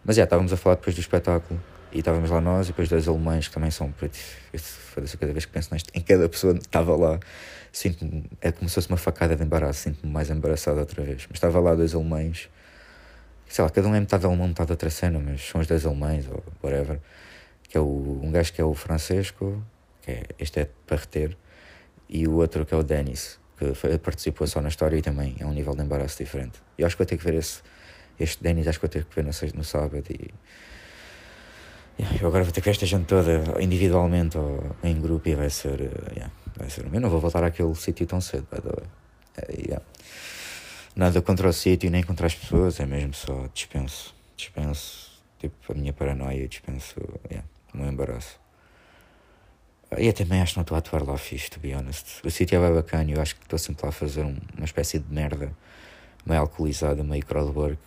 Mas 0.04 0.16
já, 0.16 0.24
estávamos 0.24 0.52
a 0.52 0.56
falar 0.56 0.76
depois 0.76 0.94
do 0.94 1.00
espetáculo 1.00 1.60
e 1.96 2.00
estávamos 2.00 2.30
lá 2.30 2.42
nós 2.42 2.66
e 2.66 2.68
depois 2.68 2.90
dois 2.90 3.08
alemães 3.08 3.48
que 3.48 3.54
também 3.54 3.70
são. 3.70 3.92
Foda-se, 3.92 5.16
cada 5.16 5.32
vez 5.32 5.46
que 5.46 5.52
penso 5.52 5.72
neste, 5.72 5.90
em 5.94 6.00
cada 6.02 6.28
pessoa 6.28 6.52
que 6.52 6.60
estava 6.60 6.94
lá, 6.94 7.18
sinto-me. 7.72 8.24
É 8.42 8.52
como 8.52 8.68
se 8.68 8.74
fosse 8.74 8.88
uma 8.88 8.98
facada 8.98 9.34
de 9.34 9.42
embaraço, 9.42 9.80
sinto-me 9.80 10.12
mais 10.12 10.28
embaraçado 10.28 10.78
outra 10.78 11.02
vez. 11.02 11.26
Mas 11.26 11.36
estava 11.36 11.58
lá 11.58 11.74
dois 11.74 11.94
alemães, 11.94 12.50
sei 13.48 13.64
lá, 13.64 13.70
cada 13.70 13.88
um 13.88 13.94
é 13.94 14.00
metade 14.00 14.26
alemão, 14.26 14.46
metade 14.46 14.70
outra 14.70 14.90
cena, 14.90 15.18
mas 15.18 15.40
são 15.40 15.58
os 15.58 15.66
dois 15.66 15.86
alemães 15.86 16.26
ou 16.28 16.44
whatever. 16.62 17.00
Que 17.66 17.78
é 17.78 17.80
o, 17.80 18.20
um 18.22 18.30
gajo 18.30 18.52
que 18.52 18.60
é 18.60 18.64
o 18.64 18.74
Francesco, 18.74 19.64
que 20.02 20.10
é, 20.10 20.22
este 20.38 20.60
é 20.60 20.68
para 20.86 20.98
reter, 20.98 21.34
e 22.10 22.28
o 22.28 22.34
outro 22.34 22.66
que 22.66 22.74
é 22.74 22.76
o 22.76 22.82
Denis, 22.82 23.40
que 23.56 23.72
foi, 23.72 23.96
participou 23.98 24.46
só 24.46 24.60
na 24.60 24.68
história 24.68 24.98
e 24.98 25.02
também 25.02 25.34
é 25.40 25.46
um 25.46 25.52
nível 25.52 25.74
de 25.74 25.82
embaraço 25.82 26.18
diferente. 26.18 26.60
E 26.76 26.84
acho 26.84 26.94
que 26.94 27.02
vou 27.02 27.06
ter 27.06 27.16
que 27.16 27.24
ver 27.24 27.34
esse, 27.34 27.62
este 28.20 28.42
Denis, 28.42 28.68
acho 28.68 28.78
que 28.78 28.86
vou 28.86 28.92
ter 28.92 29.06
que 29.06 29.14
ver 29.16 29.24
no, 29.24 29.30
no 29.54 29.64
sábado. 29.64 30.04
E, 30.10 30.30
eu 31.98 32.28
agora 32.28 32.44
vou 32.44 32.52
ter 32.52 32.60
que 32.60 32.66
ver 32.66 32.72
esta 32.72 32.86
gente 32.86 33.06
toda 33.06 33.62
individualmente 33.62 34.36
ou 34.36 34.76
em 34.84 35.00
grupo 35.00 35.28
e 35.28 35.34
vai 35.34 35.48
ser. 35.50 35.80
Uh, 35.80 36.12
yeah, 36.12 36.32
vai 36.56 36.68
ser. 36.68 36.84
Eu 36.92 37.00
não 37.00 37.08
vou 37.08 37.20
voltar 37.20 37.42
àquele 37.42 37.74
sítio 37.74 38.06
tão 38.06 38.20
cedo, 38.20 38.46
by 38.50 38.60
the 38.60 38.68
way. 38.68 38.86
Uh, 39.38 39.68
yeah. 39.68 39.84
Nada 40.94 41.20
contra 41.22 41.48
o 41.48 41.52
sítio 41.52 41.90
nem 41.90 42.02
contra 42.02 42.26
as 42.26 42.34
pessoas, 42.34 42.80
é 42.80 42.86
mesmo 42.86 43.14
só 43.14 43.48
dispenso. 43.52 44.14
Dispenso. 44.36 45.22
Tipo, 45.38 45.72
a 45.72 45.74
minha 45.74 45.92
paranoia, 45.92 46.46
dispenso. 46.48 47.00
Yeah, 47.30 47.46
o 47.74 47.78
meu 47.78 47.88
embaraço. 47.88 48.38
E 49.96 50.06
eu 50.06 50.12
também 50.12 50.40
acho 50.40 50.52
que 50.52 50.58
não 50.58 50.62
estou 50.62 50.74
a 50.74 50.78
atuar 50.78 51.02
lá 51.02 51.16
fixe, 51.16 51.48
to 51.48 51.60
be 51.60 51.74
honest. 51.74 52.20
O 52.26 52.30
sítio 52.30 52.56
é 52.56 52.60
bem 52.60 52.74
bacana 52.74 53.10
eu 53.10 53.20
acho 53.20 53.36
que 53.36 53.42
estou 53.42 53.58
sempre 53.58 53.84
lá 53.84 53.90
a 53.90 53.92
fazer 53.92 54.24
um, 54.24 54.36
uma 54.56 54.64
espécie 54.64 54.98
de 54.98 55.12
merda, 55.12 55.52
meio 56.26 56.40
alcoolizada, 56.40 57.02
meio 57.04 57.24
crowdwork. 57.24 57.78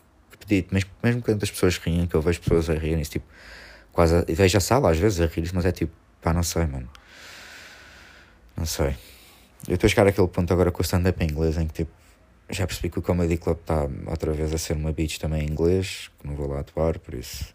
Mas 0.71 0.85
mesmo 1.03 1.21
quando 1.21 1.43
as 1.43 1.51
pessoas 1.51 1.77
riem, 1.77 2.07
que 2.07 2.15
eu 2.15 2.21
vejo 2.21 2.39
pessoas 2.39 2.69
a 2.69 2.73
rirem, 2.73 3.03
tipo, 3.03 3.25
quase. 3.91 4.23
Vejo 4.27 4.57
a 4.57 4.61
sala 4.61 4.91
às 4.91 4.97
vezes 4.97 5.21
a 5.21 5.25
rir 5.25 5.49
mas 5.53 5.65
é 5.65 5.71
tipo, 5.71 5.93
pá, 6.21 6.33
não 6.33 6.43
sei, 6.43 6.65
mano. 6.65 6.89
Não 8.55 8.65
sei. 8.65 8.95
Eu 9.67 9.75
estou 9.75 9.87
a 9.87 9.89
chegar 9.89 10.07
àquele 10.07 10.27
ponto 10.27 10.51
agora 10.53 10.71
com 10.71 10.81
o 10.81 10.85
stand-up 10.85 11.21
em 11.23 11.27
inglês 11.27 11.57
em 11.57 11.67
que 11.67 11.73
tipo, 11.73 11.91
já 12.49 12.65
percebi 12.65 12.89
que 12.89 12.99
o 12.99 13.01
Comedy 13.01 13.37
Club 13.37 13.57
está 13.59 13.87
outra 14.07 14.31
vez 14.31 14.53
a 14.53 14.57
ser 14.57 14.73
uma 14.73 14.91
beach 14.91 15.19
também 15.19 15.43
em 15.43 15.51
inglês, 15.51 16.09
que 16.19 16.27
não 16.27 16.35
vou 16.35 16.47
lá 16.47 16.59
atuar, 16.59 16.97
por 16.99 17.13
isso 17.13 17.53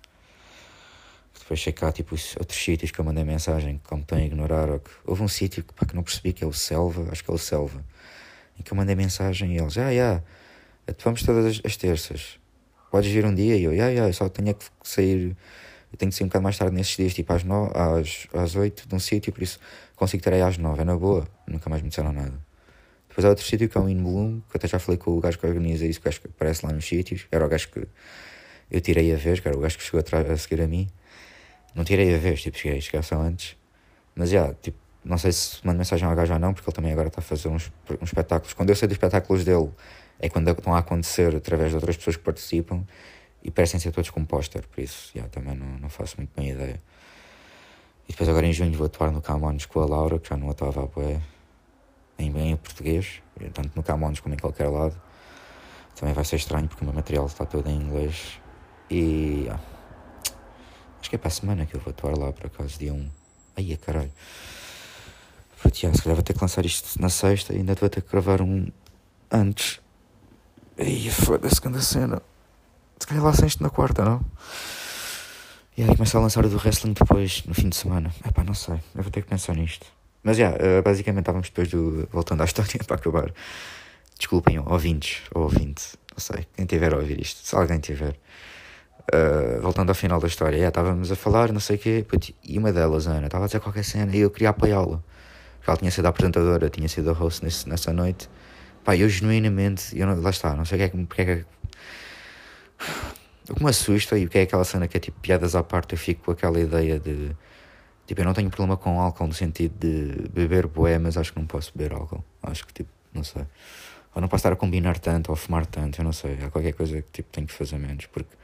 depois 1.44 1.60
checar 1.60 1.92
tipo 1.92 2.16
outros 2.38 2.58
sítios 2.58 2.90
que 2.90 2.98
eu 2.98 3.04
mandei 3.04 3.22
mensagem 3.22 3.76
que 3.76 3.88
como 3.88 4.00
estão 4.02 4.18
a 4.18 4.22
ignorar 4.22 4.68
ou 4.70 4.80
que 4.80 4.90
houve 5.04 5.22
um 5.22 5.28
sítio 5.28 5.62
que, 5.62 5.86
que 5.86 5.94
não 5.94 6.02
percebi 6.02 6.32
que 6.32 6.42
é 6.42 6.46
o 6.46 6.52
Selva, 6.52 7.06
acho 7.12 7.22
que 7.22 7.30
é 7.30 7.34
o 7.34 7.38
Selva, 7.38 7.84
em 8.58 8.62
que 8.62 8.72
eu 8.72 8.76
mandei 8.76 8.94
mensagem 8.94 9.54
e 9.54 9.58
eles, 9.58 9.76
ah, 9.76 9.90
yeah, 9.90 10.22
vamos 11.02 11.22
todas 11.22 11.44
as, 11.44 11.60
as 11.64 11.76
terças, 11.76 12.40
podes 12.90 13.10
vir 13.10 13.26
um 13.26 13.34
dia 13.34 13.56
e 13.56 13.64
eu, 13.64 13.72
ah, 13.72 13.74
yeah, 13.74 14.08
eu 14.08 14.12
só 14.14 14.28
tenho 14.28 14.54
que 14.54 14.64
sair, 14.82 15.36
eu 15.94 15.96
tenho 15.96 16.10
que 16.10 16.16
sair 16.16 16.24
um 16.24 16.28
bocado 16.28 16.42
mais 16.42 16.58
tarde 16.58 16.74
nesses 16.74 16.96
dias, 16.96 17.14
tipo 17.14 17.32
às, 17.32 17.44
no, 17.44 17.70
às, 17.72 18.26
às 18.34 18.56
8 18.56 18.88
de 18.88 18.94
um 18.94 18.98
sítio, 18.98 19.32
por 19.32 19.44
isso 19.44 19.60
consigo 19.94 20.22
ter 20.22 20.32
aí 20.32 20.42
às 20.42 20.58
9, 20.58 20.82
é 20.82 20.84
na 20.84 20.96
boa, 20.96 21.24
nunca 21.46 21.70
mais 21.70 21.82
me 21.82 21.88
disseram 21.88 22.12
nada. 22.12 22.34
Depois 23.08 23.24
há 23.24 23.28
outro 23.28 23.44
sítio 23.44 23.68
que 23.68 23.78
é 23.78 23.80
o 23.80 23.88
In 23.88 24.02
Bloom, 24.02 24.40
que 24.40 24.56
eu 24.56 24.58
até 24.58 24.66
já 24.66 24.80
falei 24.80 24.98
com 24.98 25.12
o 25.12 25.20
gajo 25.20 25.38
que 25.38 25.46
organiza 25.46 25.86
isso, 25.86 26.00
que 26.00 26.08
acho 26.08 26.20
que 26.20 26.26
aparece 26.26 26.66
lá 26.66 26.72
nos 26.72 26.84
sítios, 26.84 27.28
era 27.30 27.46
o 27.46 27.48
gajo 27.48 27.68
que 27.68 27.86
eu 28.72 28.80
tirei 28.80 29.14
a 29.14 29.16
vez, 29.16 29.38
que 29.38 29.46
era 29.46 29.56
o 29.56 29.60
gajo 29.60 29.78
que 29.78 29.84
chegou 29.84 30.00
a, 30.00 30.32
a 30.32 30.36
seguir 30.36 30.60
a 30.62 30.66
mim. 30.66 30.88
Não 31.76 31.84
tirei 31.84 32.12
a 32.12 32.18
vez, 32.18 32.42
tipo, 32.42 32.58
cheguei, 32.58 32.80
cheguei 32.80 33.00
só 33.02 33.20
antes. 33.20 33.56
Mas 34.16 34.30
já, 34.30 34.38
yeah, 34.38 34.58
tipo, 34.60 34.78
não 35.04 35.16
sei 35.16 35.30
se 35.30 35.64
mando 35.64 35.78
mensagem 35.78 36.08
ao 36.08 36.16
gajo 36.16 36.32
ou 36.32 36.40
não, 36.40 36.52
porque 36.52 36.68
ele 36.68 36.74
também 36.74 36.92
agora 36.92 37.06
está 37.06 37.20
a 37.20 37.22
fazer 37.22 37.46
uns, 37.48 37.70
uns 38.00 38.08
espetáculos. 38.08 38.52
Quando 38.52 38.70
eu 38.70 38.74
sei 38.74 38.88
dos 38.88 38.96
espetáculos 38.96 39.44
dele, 39.44 39.70
é 40.18 40.28
quando 40.28 40.50
estão 40.50 40.74
a 40.74 40.78
acontecer 40.78 41.36
através 41.36 41.70
de 41.70 41.76
outras 41.76 41.96
pessoas 41.96 42.16
que 42.16 42.22
participam 42.22 42.84
e 43.44 43.50
parecem 43.50 43.78
ser 43.78 43.92
todos 43.92 44.10
com 44.10 44.24
póster, 44.24 44.66
por 44.66 44.82
isso, 44.82 45.12
já, 45.14 45.28
também 45.28 45.54
não, 45.54 45.66
não 45.78 45.88
faço 45.88 46.16
muito 46.16 46.30
bem 46.34 46.50
ideia. 46.50 46.80
E 48.08 48.12
depois 48.12 48.28
agora 48.28 48.46
em 48.46 48.52
junho 48.52 48.72
vou 48.72 48.86
atuar 48.86 49.12
no 49.12 49.20
Camões 49.20 49.66
com 49.66 49.80
a 49.80 49.86
Laura, 49.86 50.18
que 50.18 50.28
já 50.28 50.36
não 50.36 50.50
atuava 50.50 50.82
a 50.82 50.86
boé, 50.86 51.20
em 52.18 52.30
bem 52.30 52.56
português, 52.56 53.22
tanto 53.52 53.70
no 53.76 53.82
Camões 53.82 54.20
como 54.20 54.34
em 54.34 54.38
qualquer 54.38 54.68
lado. 54.68 55.00
Também 55.94 56.14
vai 56.14 56.24
ser 56.24 56.36
estranho 56.36 56.66
porque 56.66 56.82
o 56.82 56.86
meu 56.86 56.94
material 56.94 57.26
está 57.26 57.44
todo 57.44 57.68
em 57.68 57.76
inglês. 57.76 58.40
E. 58.90 59.44
Yeah 59.44 59.74
Acho 61.04 61.10
que 61.10 61.16
é 61.16 61.18
para 61.18 61.28
a 61.28 61.32
semana 61.32 61.66
que 61.66 61.74
eu 61.74 61.80
vou 61.80 61.90
atuar 61.90 62.16
lá, 62.16 62.32
por 62.32 62.46
acaso, 62.46 62.78
dia 62.78 62.94
1. 62.94 63.10
Aí, 63.56 63.74
a 63.74 63.76
caralho. 63.76 64.10
Pronto, 65.60 65.78
já, 65.78 65.92
se 65.92 66.00
calhar 66.00 66.16
vou 66.16 66.22
ter 66.22 66.32
que 66.32 66.40
lançar 66.40 66.64
isto 66.64 66.98
na 66.98 67.10
sexta 67.10 67.52
e 67.52 67.58
ainda 67.58 67.74
vou 67.74 67.90
ter 67.90 68.00
que 68.00 68.10
gravar 68.10 68.40
um 68.40 68.68
antes. 69.30 69.82
Aí, 70.78 71.10
foda-se, 71.10 71.60
grande 71.60 71.84
cena. 71.84 72.22
Se 73.04 73.08
calhar 73.08 73.44
isto 73.44 73.62
na 73.62 73.68
quarta, 73.68 74.02
não? 74.02 74.24
E 75.76 75.82
aí 75.82 75.94
começar 75.94 76.16
a 76.16 76.22
lançar 76.22 76.42
o 76.42 76.48
do 76.48 76.56
wrestling 76.56 76.94
depois, 76.94 77.44
no 77.44 77.52
fim 77.52 77.68
de 77.68 77.76
semana. 77.76 78.10
É 78.26 78.30
pá, 78.30 78.42
não 78.42 78.54
sei. 78.54 78.76
Eu 78.94 79.02
vou 79.02 79.12
ter 79.12 79.20
que 79.20 79.28
pensar 79.28 79.54
nisto. 79.54 79.84
Mas 80.22 80.38
já, 80.38 80.52
yeah, 80.52 80.80
basicamente 80.80 81.20
estávamos 81.20 81.50
depois 81.50 81.68
do. 81.68 82.08
Voltando 82.10 82.40
à 82.40 82.46
história 82.46 82.80
para 82.86 82.96
acabar. 82.96 83.30
Desculpem, 84.18 84.58
ouvintes, 84.58 85.20
ou 85.34 85.42
ouvinte, 85.42 85.98
não 86.12 86.18
sei, 86.18 86.46
quem 86.56 86.64
tiver 86.64 86.94
a 86.94 86.96
ouvir 86.96 87.20
isto, 87.20 87.46
se 87.46 87.54
alguém 87.54 87.78
tiver. 87.78 88.18
Uh, 89.12 89.60
voltando 89.60 89.90
ao 89.90 89.94
final 89.94 90.18
da 90.18 90.26
história, 90.26 90.56
yeah, 90.56 90.68
estávamos 90.70 91.12
a 91.12 91.14
falar, 91.14 91.52
não 91.52 91.60
sei 91.60 91.76
o 91.76 91.78
quê, 91.78 92.06
e 92.42 92.58
uma 92.58 92.72
delas, 92.72 93.06
Ana, 93.06 93.26
estava 93.26 93.44
a 93.44 93.48
dizer 93.48 93.60
qualquer 93.60 93.84
cena 93.84 94.16
e 94.16 94.20
eu 94.20 94.30
queria 94.30 94.48
apoiá-la. 94.48 95.02
Porque 95.58 95.68
ela 95.70 95.76
tinha 95.76 95.90
sido 95.90 96.06
a 96.06 96.08
apresentadora, 96.08 96.70
tinha 96.70 96.88
sido 96.88 97.10
a 97.10 97.12
host 97.12 97.44
nesse, 97.44 97.68
nessa 97.68 97.92
noite. 97.92 98.30
Pá, 98.82 98.96
eu 98.96 99.10
genuinamente, 99.10 99.98
eu 99.98 100.06
não, 100.06 100.18
lá 100.22 100.30
está, 100.30 100.54
não 100.54 100.64
sei 100.64 100.76
o 100.76 100.78
que 100.78 100.84
é 100.84 100.88
que, 100.88 101.04
porque 101.04 101.20
é 101.20 101.24
que. 101.24 101.44
O 103.48 103.54
que 103.54 103.62
me 103.62 103.70
assusta 103.70 104.18
e 104.18 104.24
o 104.24 104.28
que 104.28 104.38
é 104.38 104.42
aquela 104.42 104.64
cena 104.64 104.88
que 104.88 104.96
é 104.96 105.00
tipo 105.00 105.20
piadas 105.20 105.54
à 105.54 105.62
parte, 105.62 105.92
eu 105.92 105.98
fico 105.98 106.24
com 106.24 106.30
aquela 106.30 106.58
ideia 106.58 106.98
de. 106.98 107.36
Tipo, 108.06 108.20
eu 108.20 108.24
não 108.24 108.34
tenho 108.34 108.50
problema 108.50 108.76
com 108.76 109.00
álcool 109.00 109.26
no 109.26 109.34
sentido 109.34 109.74
de 109.78 110.28
beber 110.28 110.66
boé, 110.66 110.98
mas 110.98 111.16
acho 111.16 111.32
que 111.32 111.38
não 111.38 111.46
posso 111.46 111.72
beber 111.74 111.94
álcool. 111.94 112.22
Acho 112.42 112.66
que, 112.66 112.72
tipo, 112.72 112.90
não 113.12 113.24
sei. 113.24 113.42
Ou 114.14 114.20
não 114.20 114.28
posso 114.28 114.40
estar 114.40 114.52
a 114.52 114.56
combinar 114.56 114.98
tanto 114.98 115.30
ou 115.30 115.34
a 115.34 115.36
fumar 115.36 115.66
tanto, 115.66 116.00
eu 116.00 116.04
não 116.04 116.12
sei. 116.12 116.38
Há 116.42 116.50
qualquer 116.50 116.72
coisa 116.72 117.00
que, 117.00 117.10
tipo, 117.10 117.30
tenho 117.32 117.46
que 117.46 117.52
fazer 117.52 117.78
menos. 117.78 118.06
Porque 118.06 118.36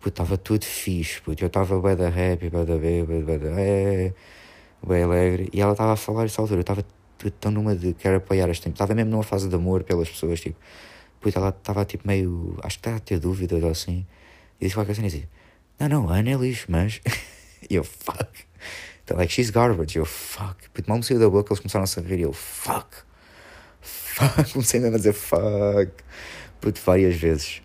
Puto, 0.00 0.10
estava 0.10 0.38
tudo 0.38 0.64
fixe, 0.64 1.20
puto. 1.20 1.42
Eu 1.42 1.48
estava 1.48 1.80
bem 1.80 1.96
da 1.96 2.08
happy, 2.08 2.50
bem 2.50 2.64
da 2.64 2.76
bêbada, 2.76 3.20
bem 3.20 3.38
da... 3.38 3.60
É, 3.60 4.14
bem 4.86 5.02
alegre. 5.02 5.48
E 5.52 5.60
ela 5.60 5.72
estava 5.72 5.92
a 5.92 5.96
falar 5.96 6.24
essa 6.24 6.40
altura. 6.40 6.58
Eu 6.58 6.62
estava 6.62 6.84
tão 7.40 7.50
numa 7.50 7.74
de 7.74 7.94
quero 7.94 8.16
apoiar 8.18 8.48
este 8.48 8.62
tempo. 8.62 8.74
Estava 8.74 8.94
mesmo 8.94 9.10
numa 9.10 9.24
fase 9.24 9.48
de 9.48 9.54
amor 9.54 9.82
pelas 9.82 10.08
pessoas, 10.08 10.40
tipo... 10.40 10.58
Puto, 11.20 11.38
ela 11.38 11.50
estava 11.50 11.84
tipo 11.84 12.06
meio... 12.06 12.56
Acho 12.62 12.76
que 12.76 12.80
estava 12.80 12.96
a 12.96 13.00
ter 13.00 13.18
dúvidas 13.18 13.62
ou 13.62 13.70
assim. 13.70 14.06
E 14.60 14.64
disse 14.64 14.74
qualquer 14.74 14.94
coisa 14.94 15.06
assim. 15.06 15.26
Não, 15.78 15.88
não, 15.88 16.08
Ana 16.08 16.30
é 16.30 16.34
lixo, 16.34 16.66
mas... 16.68 17.00
e 17.68 17.74
eu, 17.74 17.84
fuck. 17.84 18.28
Então, 19.04 19.16
like, 19.16 19.32
she's 19.32 19.50
garbage. 19.50 19.96
Eu, 19.96 20.04
fuck. 20.04 20.68
Puto, 20.70 20.88
mal 20.88 20.98
me 20.98 21.04
saiu 21.04 21.18
da 21.18 21.30
boca, 21.30 21.52
eles 21.52 21.60
começaram 21.60 21.84
a 21.84 22.08
rir. 22.08 22.20
E 22.20 22.22
eu, 22.22 22.32
fuck. 22.32 22.88
Fuck. 23.80 24.50
Comecei 24.52 24.84
a 24.84 24.90
dizer 24.90 25.12
fuck. 25.12 25.92
Puto, 26.60 26.80
várias 26.84 27.16
vezes. 27.16 27.62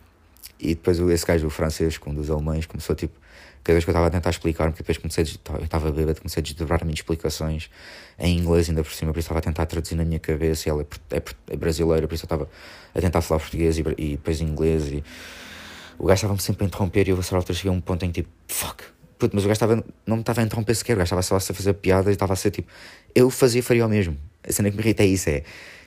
E 0.60 0.76
depois 0.76 1.00
esse 1.00 1.26
gajo, 1.26 1.48
o 1.48 1.50
francês, 1.50 2.00
um 2.06 2.14
dos 2.14 2.30
alemães, 2.30 2.66
começou 2.66 2.96
tipo. 2.96 3.20
Cada 3.64 3.76
vez 3.76 3.86
que 3.86 3.90
eu 3.90 3.94
estava 3.94 4.08
a 4.08 4.10
tentar 4.10 4.30
explicar, 4.30 4.66
porque 4.70 4.84
depois 4.84 4.98
comecei 4.98 5.24
a, 5.24 5.58
eu 5.58 5.64
estava 5.64 5.92
bêbado, 5.92 6.20
comecei 6.20 6.42
a 6.42 6.44
desdobrar-me 6.44 6.92
em 6.92 6.94
explicações 6.94 7.70
em 8.20 8.38
inglês 8.38 8.70
ainda 8.70 8.84
por 8.84 8.92
cima, 8.92 9.14
por 9.14 9.20
isso 9.20 9.28
estava 9.28 9.40
a 9.40 9.42
tentar 9.42 9.66
traduzir 9.66 9.96
na 9.96 10.04
minha 10.04 10.20
cabeça. 10.20 10.68
E 10.68 10.70
ela 10.70 10.82
é, 10.82 11.18
é, 11.18 11.24
é 11.52 11.58
brasileira, 11.58 12.08
por 12.08 12.14
isso 12.16 12.26
eu 12.26 12.28
estava 12.28 12.50
a 12.94 13.02
tentar 13.02 13.22
falar 13.22 13.40
português 13.40 13.78
e, 13.78 13.84
e 13.98 14.12
depois 14.12 14.42
inglês. 14.42 14.92
E 14.92 15.04
o 15.98 16.06
gajo 16.06 16.20
estava-me 16.20 16.42
sempre 16.42 16.66
a 16.66 16.68
interromper 16.68 17.08
e 17.08 17.12
eu 17.12 17.20
a 17.20 17.24
certa 17.24 17.38
altura 17.38 17.54
cheguei 17.58 17.72
a 17.72 17.74
um 17.74 17.82
ponto 17.82 18.04
em 18.04 18.12
que 18.12 18.22
tipo, 18.22 18.34
fuck, 18.48 18.84
Puto, 19.24 19.38
mas 19.38 19.46
o 19.46 19.48
gajo 19.48 19.56
estava, 19.56 19.86
não 20.06 20.18
me 20.18 20.22
estava 20.22 20.42
a 20.42 20.44
interromper 20.44 20.76
sequer, 20.76 20.96
o 20.96 20.98
gajo 20.98 21.16
estava 21.16 21.22
só 21.22 21.38
a 21.38 21.56
fazer 21.56 21.74
piada 21.76 22.10
e 22.10 22.14
estava 22.14 22.34
a 22.34 22.36
ser 22.36 22.52
tipo. 22.52 22.70
Eu 23.16 23.30
fazia, 23.30 23.64
faria 23.64 23.86
o 23.86 23.90
mesmo. 23.90 24.18
A 24.46 24.52
cena 24.52 24.70
que 24.70 24.76
me 24.76 24.84
irrita 24.84 25.02
é 25.02 25.06
isso: 25.06 25.30
é. 25.30 25.44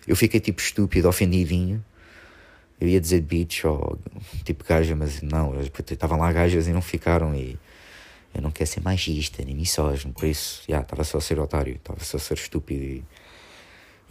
Eu 0.08 0.16
fiquei 0.16 0.40
tipo 0.40 0.58
estúpido, 0.58 1.06
ofendidinho. 1.06 1.84
Eu 2.80 2.88
ia 2.88 3.00
dizer 3.00 3.22
bitch 3.22 3.64
ou 3.64 3.98
tipo 4.44 4.64
gaja, 4.64 4.94
mas 4.94 5.22
não, 5.22 5.54
estavam 5.60 6.18
lá 6.18 6.30
gajas 6.32 6.68
e 6.68 6.72
não 6.72 6.82
ficaram. 6.82 7.34
E 7.34 7.58
eu 8.34 8.42
não 8.42 8.50
quero 8.50 8.68
ser 8.68 8.80
machista 8.80 9.42
nem 9.42 9.54
misógino, 9.54 10.12
por 10.12 10.26
isso, 10.26 10.62
já, 10.68 10.80
estava 10.80 11.04
só 11.04 11.18
a 11.18 11.20
ser 11.20 11.38
otário, 11.38 11.76
estava 11.76 12.04
só 12.04 12.18
a 12.18 12.20
ser 12.20 12.34
estúpido 12.34 12.82
e. 12.82 13.04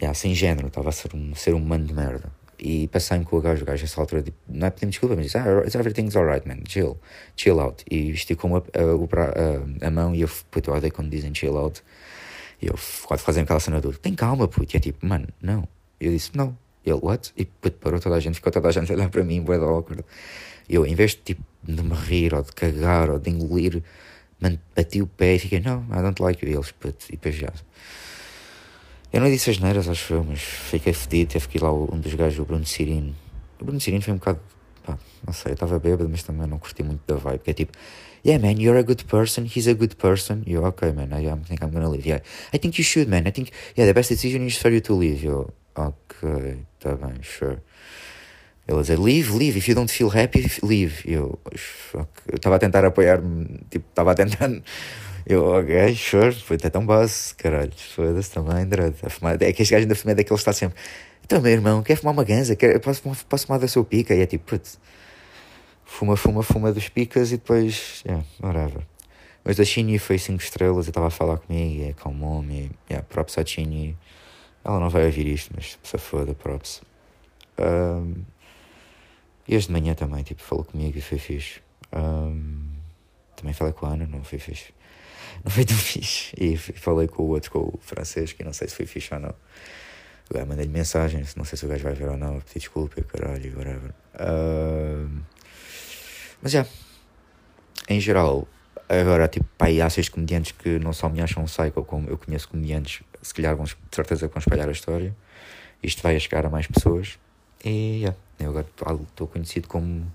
Já, 0.00 0.12
sem 0.12 0.34
género, 0.34 0.66
estava 0.68 0.90
a 0.90 0.92
ser 0.92 1.14
um 1.14 1.34
ser 1.34 1.54
humano 1.54 1.86
de 1.86 1.94
merda. 1.94 2.30
E 2.58 2.88
passei-me 2.88 3.24
com 3.24 3.36
o 3.36 3.40
gajo, 3.40 3.62
o 3.62 3.66
gajo 3.66 3.84
essa 3.84 4.00
altura, 4.00 4.22
tipo, 4.22 4.36
não 4.48 4.66
é 4.66 4.70
pedir 4.70 4.86
desculpa, 4.86 5.14
mas 5.14 5.26
disse, 5.26 5.38
ah, 5.38 5.62
everything's 5.78 6.16
alright, 6.16 6.46
man, 6.46 6.58
chill, 6.68 6.98
chill 7.36 7.60
out. 7.60 7.84
E 7.90 8.10
esticou-me 8.10 8.56
a, 8.56 8.58
a, 8.58 9.84
a, 9.84 9.86
a, 9.86 9.90
mão 9.90 10.14
e 10.14 10.22
eu, 10.22 10.28
puto, 10.50 10.72
odeio 10.72 10.92
quando 10.92 11.10
dizem 11.10 11.34
chill 11.34 11.56
out. 11.56 11.82
E 12.60 12.66
eu 12.66 12.74
quase 13.04 13.22
fazendo 13.22 13.44
aquela 13.44 13.60
cena 13.60 13.80
do, 13.80 13.92
tem 13.92 14.14
calma, 14.14 14.48
puto. 14.48 14.74
E 14.74 14.76
é 14.76 14.80
tipo, 14.80 15.06
mano, 15.06 15.28
não. 15.40 15.68
Eu 16.00 16.12
disse, 16.12 16.30
não. 16.34 16.56
Ele, 16.86 17.00
what? 17.02 17.32
E 17.36 17.44
parou 17.44 18.00
toda 18.00 18.14
a 18.14 18.20
gente, 18.20 18.36
ficou 18.36 18.52
toda 18.52 18.68
a 18.68 18.72
gente 18.72 18.90
a 18.90 18.94
olhar 18.94 19.10
para 19.10 19.24
mim, 19.24 19.42
bué 19.42 19.58
da 19.58 19.66
awkward. 19.66 20.04
Eu, 20.68 20.86
em 20.86 20.94
vez 20.94 21.10
de, 21.12 21.18
tipo, 21.18 21.42
de 21.62 21.82
me 21.82 21.94
rir, 21.94 22.32
ou 22.32 22.42
de 22.42 22.52
cagar, 22.52 23.10
ou 23.10 23.18
de 23.18 23.30
engolir, 23.30 23.82
bati 24.74 25.02
o 25.02 25.06
pé 25.06 25.34
e 25.34 25.38
fiquei, 25.38 25.60
não, 25.60 25.84
I 25.90 26.02
don't 26.02 26.22
like 26.22 26.44
you. 26.44 26.52
E 26.52 26.54
eles, 26.54 26.70
puto, 26.70 27.06
e 27.08 27.12
depois 27.12 27.34
já 27.34 27.52
eu 29.16 29.20
não 29.20 29.30
disse 29.30 29.48
as 29.48 29.58
neiras, 29.58 29.88
acho 29.88 30.12
eu, 30.12 30.24
mas 30.24 30.40
fiquei 30.40 30.92
fedido. 30.92 31.32
Teve 31.32 31.48
que 31.48 31.56
ir 31.56 31.62
lá 31.62 31.72
um 31.72 31.98
dos 31.98 32.12
gajos, 32.12 32.38
o 32.38 32.44
Bruno 32.44 32.66
Cirino. 32.66 33.14
O 33.58 33.64
Bruno 33.64 33.80
Cirino 33.80 34.02
foi 34.02 34.12
um 34.12 34.16
bocado. 34.18 34.40
Pá, 34.84 34.98
não 35.26 35.32
sei, 35.32 35.52
eu 35.52 35.54
estava 35.54 35.78
bêbado, 35.78 36.06
mas 36.06 36.22
também 36.22 36.46
não 36.46 36.58
curti 36.58 36.82
muito 36.82 37.00
da 37.06 37.14
vibe. 37.14 37.38
Que 37.38 37.50
é 37.50 37.54
tipo, 37.54 37.72
yeah, 38.26 38.44
man, 38.44 38.60
you're 38.60 38.78
a 38.78 38.82
good 38.82 39.04
person, 39.06 39.44
he's 39.44 39.68
a 39.68 39.72
good 39.72 39.96
person. 39.96 40.42
E 40.44 40.52
eu, 40.52 40.64
ok, 40.64 40.92
man, 40.92 41.08
I, 41.18 41.28
I 41.28 41.36
think 41.46 41.64
I'm 41.64 41.70
gonna 41.70 41.88
leave. 41.88 42.06
Yeah, 42.06 42.22
I 42.52 42.58
think 42.58 42.78
you 42.78 42.84
should, 42.84 43.08
man. 43.08 43.22
I 43.26 43.32
think, 43.32 43.52
yeah, 43.74 43.90
the 43.90 43.94
best 43.94 44.10
decision 44.10 44.46
is 44.46 44.58
for 44.58 44.70
you 44.70 44.82
to 44.82 44.94
leave. 44.94 45.24
Eu, 45.24 45.50
ok, 45.76 46.58
tá 46.80 46.96
bem, 46.96 47.22
sure. 47.22 47.58
Ele 48.68 48.78
a 48.78 48.80
dizer, 48.80 48.98
leave, 48.98 49.32
leave, 49.32 49.58
if 49.58 49.68
you 49.68 49.74
don't 49.74 49.92
feel 49.92 50.10
happy, 50.10 50.44
leave. 50.62 51.02
Eu, 51.04 51.38
estava 52.32 52.56
a 52.56 52.58
tentar 52.58 52.84
apoiar-me, 52.84 53.60
tipo, 53.70 53.86
estava 53.88 54.10
a 54.10 54.14
tentar 54.14 54.50
eu, 55.26 55.44
ok, 55.44 55.94
sure, 55.94 56.32
foi 56.32 56.56
até 56.56 56.70
tão 56.70 56.86
base, 56.86 57.34
caralho, 57.34 57.72
foda-se 57.94 58.30
também, 58.30 58.64
dread. 58.66 58.96
É 59.40 59.52
que 59.52 59.62
este 59.62 59.72
gajo 59.72 59.82
ainda 59.82 59.94
fuma 59.94 60.14
daquele 60.14 60.38
está 60.38 60.52
sempre. 60.52 60.78
Então, 61.24 61.40
meu 61.40 61.52
irmão, 61.52 61.82
quer 61.82 61.96
fumar 61.96 62.12
uma 62.12 62.24
ganza? 62.24 62.54
Quer, 62.54 62.78
posso, 62.80 63.02
posso 63.28 63.46
fumar 63.46 63.60
da 63.60 63.66
sua 63.66 63.84
pica? 63.84 64.14
E 64.14 64.20
é 64.20 64.26
tipo, 64.26 64.44
putz, 64.44 64.78
fuma, 65.84 66.16
fuma, 66.16 66.42
fuma 66.44 66.72
dos 66.72 66.88
picas 66.88 67.32
e 67.32 67.36
depois, 67.38 68.02
yeah, 68.06 68.24
whatever. 68.40 68.82
Mas 69.44 69.58
a 69.58 69.64
Chini 69.64 69.98
foi 69.98 70.18
5 70.18 70.42
estrelas, 70.42 70.86
eu 70.86 70.90
estava 70.90 71.08
a 71.08 71.10
falar 71.10 71.38
comigo 71.38 71.82
e 71.82 71.88
acalmou-me. 71.90 72.70
Yeah, 72.90 73.06
props 73.08 73.38
à 73.38 73.44
Chini. 73.44 73.96
Ela 74.66 74.80
não 74.80 74.90
vai 74.90 75.06
ouvir 75.06 75.26
isto, 75.26 75.52
mas 75.54 75.78
se 75.82 75.98
foda, 75.98 76.34
props. 76.34 76.82
Um, 77.58 78.24
e 79.46 79.56
hoje 79.56 79.68
de 79.68 79.72
manhã 79.72 79.94
também, 79.94 80.24
tipo, 80.24 80.42
falou 80.42 80.64
comigo 80.64 80.98
e 80.98 81.00
foi 81.00 81.18
fixe. 81.18 81.60
Um, 81.94 82.68
também 83.36 83.54
falei 83.54 83.72
com 83.72 83.86
a 83.86 83.90
Ana, 83.90 84.06
não 84.06 84.24
foi 84.24 84.38
fixe 84.40 84.74
não 85.44 85.50
foi 85.50 85.64
tão 85.64 85.76
fixe. 85.78 86.34
E 86.38 86.56
falei 86.56 87.06
com 87.06 87.22
o 87.22 87.28
outro, 87.28 87.50
com 87.50 87.58
o 87.60 87.78
francês, 87.80 88.32
que 88.32 88.44
não 88.44 88.52
sei 88.52 88.68
se 88.68 88.74
foi 88.74 88.86
fixe 88.86 89.14
ou 89.14 89.20
não. 89.20 89.34
mandei-lhe 90.46 90.72
mensagens, 90.72 91.34
não 91.36 91.44
sei 91.44 91.56
se 91.56 91.64
o 91.64 91.68
gajo 91.68 91.84
vai 91.84 91.94
ver 91.94 92.08
ou 92.08 92.16
não, 92.16 92.40
pedir 92.40 92.60
desculpa, 92.60 93.00
caralho, 93.02 93.56
whatever. 93.56 93.94
Uh, 94.14 95.22
mas 96.42 96.52
já, 96.52 96.66
em 97.88 98.00
geral, 98.00 98.46
agora, 98.88 99.28
tipo, 99.28 99.46
pá, 99.56 99.66
há 99.84 99.88
seis 99.88 100.08
comediantes 100.08 100.52
que 100.52 100.78
não 100.78 100.92
só 100.92 101.08
me 101.08 101.20
acham 101.20 101.42
um 101.42 101.46
psycho, 101.46 101.84
como 101.84 102.08
eu 102.08 102.18
conheço 102.18 102.48
comediantes, 102.48 103.02
se 103.22 103.34
calhar 103.34 103.56
vão, 103.56 103.64
de 103.64 103.76
certeza 103.90 104.28
vão 104.28 104.38
espalhar 104.38 104.68
a 104.68 104.72
história. 104.72 105.14
Isto 105.82 106.02
vai 106.02 106.16
a 106.16 106.18
chegar 106.18 106.46
a 106.46 106.50
mais 106.50 106.66
pessoas. 106.66 107.18
E, 107.64 108.00
yeah, 108.00 108.16
eu 108.38 108.50
agora 108.50 108.66
estou 109.02 109.26
conhecido 109.26 109.68
como 109.68 110.10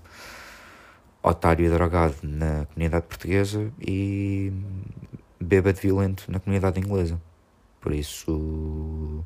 otário 1.22 1.64
e 1.64 1.68
drogado 1.70 2.16
na 2.22 2.66
comunidade 2.66 3.06
portuguesa 3.06 3.72
e 3.80 4.52
bêbado 5.40 5.78
violento 5.80 6.30
na 6.30 6.40
comunidade 6.40 6.80
inglesa. 6.80 7.20
Por 7.80 7.92
isso. 7.92 9.24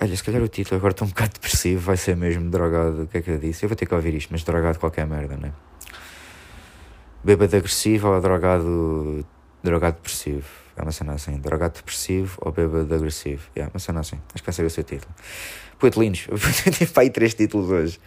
Olha, 0.00 0.16
se 0.16 0.24
calhar 0.24 0.42
o 0.42 0.48
título 0.48 0.76
agora 0.76 0.92
está 0.92 1.04
um 1.04 1.08
bocado 1.08 1.32
depressivo, 1.34 1.80
vai 1.80 1.96
ser 1.96 2.16
mesmo 2.16 2.50
drogado. 2.50 3.02
O 3.02 3.06
que 3.06 3.18
é 3.18 3.22
que 3.22 3.30
eu 3.30 3.38
disse? 3.38 3.64
Eu 3.64 3.68
vou 3.68 3.76
ter 3.76 3.86
que 3.86 3.94
ouvir 3.94 4.14
isto, 4.14 4.30
mas 4.30 4.42
drogado 4.44 4.78
qualquer 4.78 5.06
merda, 5.06 5.36
né? 5.36 5.52
Bêbado 7.22 7.56
agressivo 7.56 8.08
ou 8.08 8.20
drogado. 8.20 9.24
drogado 9.62 9.96
depressivo. 9.96 10.46
É 10.78 10.82
uma 10.82 10.92
cena 10.92 11.12
assim. 11.12 11.36
Drogado 11.38 11.74
depressivo 11.74 12.38
ou 12.40 12.52
bêbado 12.52 12.94
agressivo. 12.94 13.42
É 13.56 13.66
uma 13.66 13.78
cena 13.78 14.00
assim. 14.00 14.18
Acho 14.32 14.42
que 14.42 14.46
vai 14.46 14.54
ser 14.54 14.64
o 14.64 14.70
seu 14.70 14.84
título. 14.84 15.12
Puto, 15.78 16.00
lindos. 16.00 16.26
Eu 16.30 16.72
tive 16.72 16.86
para 16.86 17.02
aí 17.02 17.10
três 17.10 17.34
títulos 17.34 17.68
hoje. 17.68 18.00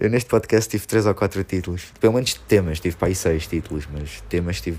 Eu 0.00 0.10
neste 0.10 0.28
podcast 0.28 0.68
tive 0.68 0.86
três 0.86 1.06
ou 1.06 1.14
quatro 1.14 1.44
títulos. 1.44 1.92
Pelo 2.00 2.14
menos 2.14 2.34
temas. 2.34 2.80
Tive 2.80 2.96
para 2.96 3.08
aí 3.08 3.14
seis 3.14 3.46
títulos, 3.46 3.86
mas 3.92 4.22
temas 4.28 4.60
tive 4.60 4.78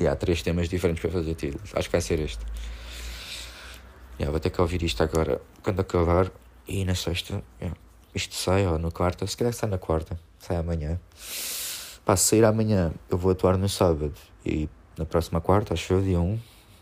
e 0.00 0.06
há 0.06 0.14
três 0.14 0.42
temas 0.42 0.68
diferentes 0.68 1.02
para 1.02 1.10
fazer 1.10 1.34
títulos. 1.34 1.70
Acho 1.74 1.88
que 1.88 1.92
vai 1.92 2.00
ser 2.00 2.20
este. 2.20 2.44
Yeah, 4.18 4.30
vou 4.30 4.38
ter 4.38 4.50
que 4.50 4.60
ouvir 4.60 4.82
isto 4.82 5.02
agora 5.02 5.40
quando 5.62 5.80
acabar. 5.80 6.30
E 6.66 6.84
na 6.84 6.94
sexta, 6.94 7.42
yeah, 7.60 7.76
isto 8.14 8.34
sai, 8.34 8.66
ou 8.66 8.78
na 8.78 8.90
quarta. 8.90 9.26
Se 9.26 9.36
calhar 9.36 9.52
sai 9.52 9.68
na 9.68 9.78
quarta, 9.78 10.18
sai 10.38 10.56
amanhã. 10.56 11.00
Pá, 12.04 12.16
se 12.16 12.30
sair 12.30 12.44
amanhã, 12.44 12.92
eu 13.10 13.18
vou 13.18 13.32
atuar 13.32 13.56
no 13.56 13.68
sábado. 13.68 14.14
E 14.44 14.68
na 14.98 15.06
próxima 15.06 15.40
quarta, 15.40 15.74
acho 15.74 15.92
eu, 15.92 16.02
dia 16.02 16.20
1. 16.20 16.38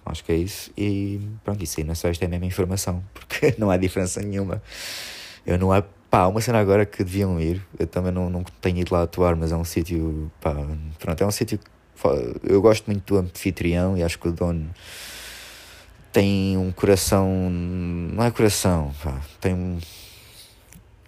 Acho 0.06 0.24
que 0.24 0.32
é 0.32 0.36
isso. 0.36 0.70
E 0.76 1.20
pronto, 1.44 1.62
isso 1.62 1.80
aí 1.80 1.84
na 1.84 1.94
sexta 1.94 2.24
é 2.24 2.26
a 2.26 2.28
mesma 2.28 2.46
informação. 2.46 3.02
Porque 3.12 3.54
não 3.58 3.70
há 3.70 3.76
diferença 3.76 4.20
nenhuma. 4.20 4.62
Eu 5.46 5.58
não 5.58 5.72
há. 5.72 5.82
Pá, 6.08 6.26
uma 6.28 6.40
cena 6.40 6.60
agora 6.60 6.86
que 6.86 7.02
deviam 7.02 7.40
ir. 7.40 7.60
Eu 7.78 7.86
também 7.86 8.12
não, 8.12 8.30
não 8.30 8.44
tenho 8.60 8.78
ido 8.78 8.94
lá 8.94 9.02
atuar, 9.02 9.34
mas 9.34 9.50
é 9.50 9.56
um 9.56 9.64
sítio. 9.64 10.30
Pá, 10.40 10.54
pronto, 10.98 11.22
é 11.22 11.26
um 11.26 11.30
sítio 11.30 11.58
eu 12.42 12.60
gosto 12.60 12.86
muito 12.86 13.14
do 13.14 13.18
anfitrião 13.18 13.96
e 13.96 14.02
acho 14.02 14.18
que 14.18 14.28
o 14.28 14.32
dono 14.32 14.70
tem 16.12 16.56
um 16.56 16.70
coração. 16.72 17.50
Não 17.50 18.24
é 18.24 18.30
coração, 18.30 18.94
pá, 19.02 19.20
tem 19.40 19.54
um. 19.54 19.78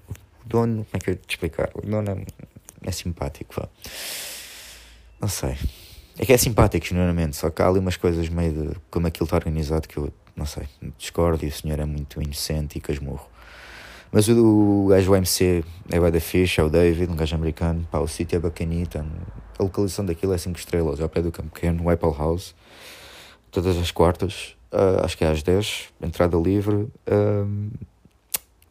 O 0.08 0.48
dono. 0.48 0.84
Como 0.84 0.88
é 0.94 0.98
que 0.98 1.10
eu 1.10 1.16
te 1.16 1.30
explicar? 1.30 1.70
O 1.74 1.82
dono 1.82 2.10
é, 2.10 2.88
é 2.88 2.92
simpático, 2.92 3.54
pá. 3.54 3.68
Não 5.20 5.28
sei. 5.28 5.56
É 6.18 6.26
que 6.26 6.32
é 6.32 6.36
simpático, 6.36 6.84
genuinamente, 6.84 7.36
só 7.36 7.48
que 7.48 7.62
há 7.62 7.68
ali 7.68 7.78
umas 7.78 7.96
coisas 7.96 8.28
meio 8.28 8.52
de. 8.52 8.76
como 8.90 9.06
aquilo 9.06 9.24
está 9.24 9.36
organizado 9.36 9.86
que 9.86 9.96
eu, 9.96 10.12
não 10.34 10.44
sei, 10.44 10.64
discordo 10.98 11.44
e 11.44 11.48
o 11.48 11.52
senhor 11.52 11.78
é 11.78 11.84
muito 11.84 12.20
inocente 12.20 12.76
e 12.76 12.80
casmurro. 12.80 13.28
Mas 14.10 14.26
o, 14.28 14.84
o 14.84 14.86
gajo 14.88 15.14
MC 15.14 15.64
é 15.90 16.00
o 16.00 16.10
da 16.10 16.20
Fish, 16.20 16.58
é 16.58 16.62
o 16.62 16.68
David, 16.68 17.12
um 17.12 17.16
gajo 17.16 17.36
americano, 17.36 17.86
pá, 17.90 18.00
o 18.00 18.08
sítio 18.08 18.36
é 18.36 18.38
bacanita, 18.40 19.06
a 19.58 19.62
localização 19.62 20.04
daquilo 20.04 20.32
é 20.32 20.38
5 20.38 20.58
estrelas, 20.58 20.98
é 20.98 21.02
ao 21.02 21.08
pé 21.08 21.22
do 21.22 21.30
Campo 21.30 21.50
Pequeno, 21.50 21.84
no 21.84 21.90
Apple 21.90 22.12
House, 22.18 22.54
todas 23.50 23.76
as 23.76 23.90
quartas, 23.92 24.56
uh, 24.72 25.04
acho 25.04 25.16
que 25.16 25.24
é 25.24 25.30
às 25.30 25.42
10, 25.42 25.90
entrada 26.02 26.36
livre. 26.36 26.88
Uh, 27.06 27.70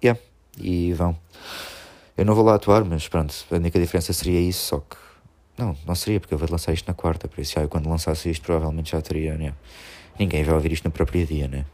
yeah, 0.04 0.20
e 0.60 0.92
vão. 0.94 1.18
Eu 2.18 2.26
não 2.26 2.36
vou 2.36 2.44
lá 2.44 2.56
atuar, 2.56 2.84
mas 2.84 3.08
pronto, 3.08 3.34
a 3.52 3.56
única 3.56 3.80
diferença 3.80 4.12
seria 4.12 4.42
isso, 4.42 4.66
só 4.66 4.80
que. 4.80 5.07
Não, 5.58 5.76
não 5.86 5.96
seria, 5.96 6.20
porque 6.20 6.34
eu 6.34 6.38
vou 6.38 6.48
lançar 6.50 6.72
isto 6.74 6.88
na 6.88 6.94
quarta, 6.94 7.28
por 7.28 7.40
isso 7.42 7.54
já, 7.54 7.62
eu 7.62 7.70
quando 7.70 7.90
lançasse 7.90 8.30
isto 8.30 8.44
provavelmente 8.44 8.92
já 8.92 9.02
teria. 9.02 9.36
Né? 9.36 9.54
Ninguém 10.20 10.44
vai 10.44 10.54
ouvir 10.54 10.72
isto 10.72 10.86
no 10.86 10.92
próprio 10.92 11.26
dia, 11.26 11.48
né? 11.48 11.66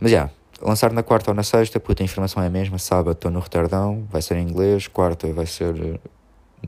Mas 0.00 0.10
já, 0.10 0.30
lançar 0.60 0.92
na 0.92 1.02
quarta 1.02 1.30
ou 1.30 1.34
na 1.34 1.42
sexta, 1.42 1.78
puta, 1.78 2.02
a 2.02 2.04
informação 2.04 2.42
é 2.42 2.46
a 2.46 2.50
mesma. 2.50 2.78
Sábado 2.78 3.12
estou 3.12 3.30
no 3.30 3.40
Retardão, 3.40 4.06
vai 4.10 4.22
ser 4.22 4.36
em 4.36 4.48
inglês, 4.48 4.88
quarta 4.88 5.32
vai 5.32 5.46
ser 5.46 6.00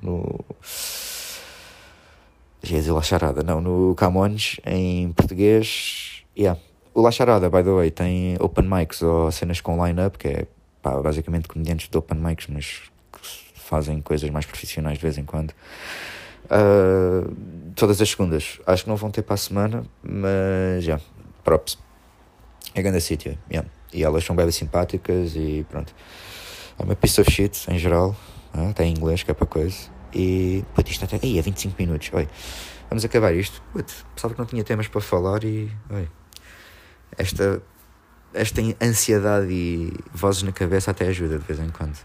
no 0.03 0.45
ia 2.63 2.79
dizer 2.79 2.93
La 2.93 3.03
Charada, 3.03 3.43
não, 3.43 3.61
no 3.61 3.95
Camões, 3.95 4.61
em 4.67 5.13
português. 5.13 6.23
Yeah. 6.37 6.61
O 6.93 7.01
La 7.01 7.11
Charada, 7.11 7.49
by 7.49 7.63
the 7.63 7.71
way, 7.71 7.91
tem 7.91 8.37
open 8.41 8.69
mics 8.69 9.03
ou 9.03 9.31
cenas 9.31 9.61
com 9.61 9.85
line-up, 9.85 10.19
que 10.19 10.29
é 10.29 10.47
pá, 10.83 11.01
basicamente 11.01 11.49
comediantes 11.49 11.89
de 11.89 11.97
open 11.97 12.19
mics, 12.19 12.47
mas 12.49 12.83
que 13.13 13.21
fazem 13.55 14.01
coisas 14.01 14.29
mais 14.31 14.45
profissionais 14.45 14.99
de 14.99 15.03
vez 15.03 15.17
em 15.17 15.25
quando. 15.25 15.55
Uh, 16.47 17.35
todas 17.75 18.01
as 18.01 18.09
segundas. 18.09 18.61
Acho 18.67 18.85
que 18.85 18.89
não 18.89 18.97
vão 18.97 19.11
ter 19.11 19.23
para 19.23 19.35
a 19.35 19.39
semana, 19.39 19.85
mas 20.03 20.85
já, 20.85 20.95
yeah, 20.95 21.05
props. 21.45 21.79
É 22.75 22.83
grande 22.83 23.01
sítio, 23.01 23.37
yeah. 23.51 23.69
E 23.93 24.05
elas 24.05 24.25
são 24.25 24.37
bem 24.37 24.51
simpáticas 24.51 25.35
e 25.35 25.67
pronto. 25.69 25.95
É 26.79 26.83
uma 26.83 26.95
piece 26.95 27.21
of 27.21 27.31
shit 27.31 27.71
em 27.71 27.79
geral. 27.79 28.17
Uh, 28.55 28.73
tem 28.73 28.91
inglês, 28.91 29.23
que 29.23 29.31
é 29.31 29.35
para 29.35 29.47
coisa. 29.47 29.77
E. 30.15 30.65
Putz, 30.75 30.91
isto 30.91 31.05
até. 31.05 31.21
Aí, 31.23 31.39
é 31.39 31.43
25 31.43 31.77
minutos. 31.79 32.11
Oi. 32.13 32.29
Vamos 32.89 33.05
acabar 33.05 33.35
isto. 33.35 33.63
Putz, 33.73 34.05
pensava 34.15 34.35
que 34.35 34.41
não 34.41 34.47
tinha 34.47 34.65
temas 34.65 34.89
para 34.89 35.01
falar 35.01 35.45
e. 35.45 35.71
Oi. 35.91 36.09
Esta. 37.17 37.63
Esta 38.33 38.63
ansiedade 38.81 39.53
e 39.53 39.93
vozes 40.15 40.45
na 40.45 40.53
cabeça 40.53 40.93
até 40.93 41.09
ajuda 41.09 41.37
de 41.37 41.45
vez 41.45 41.59
em 41.59 41.69
quando. 41.69 41.99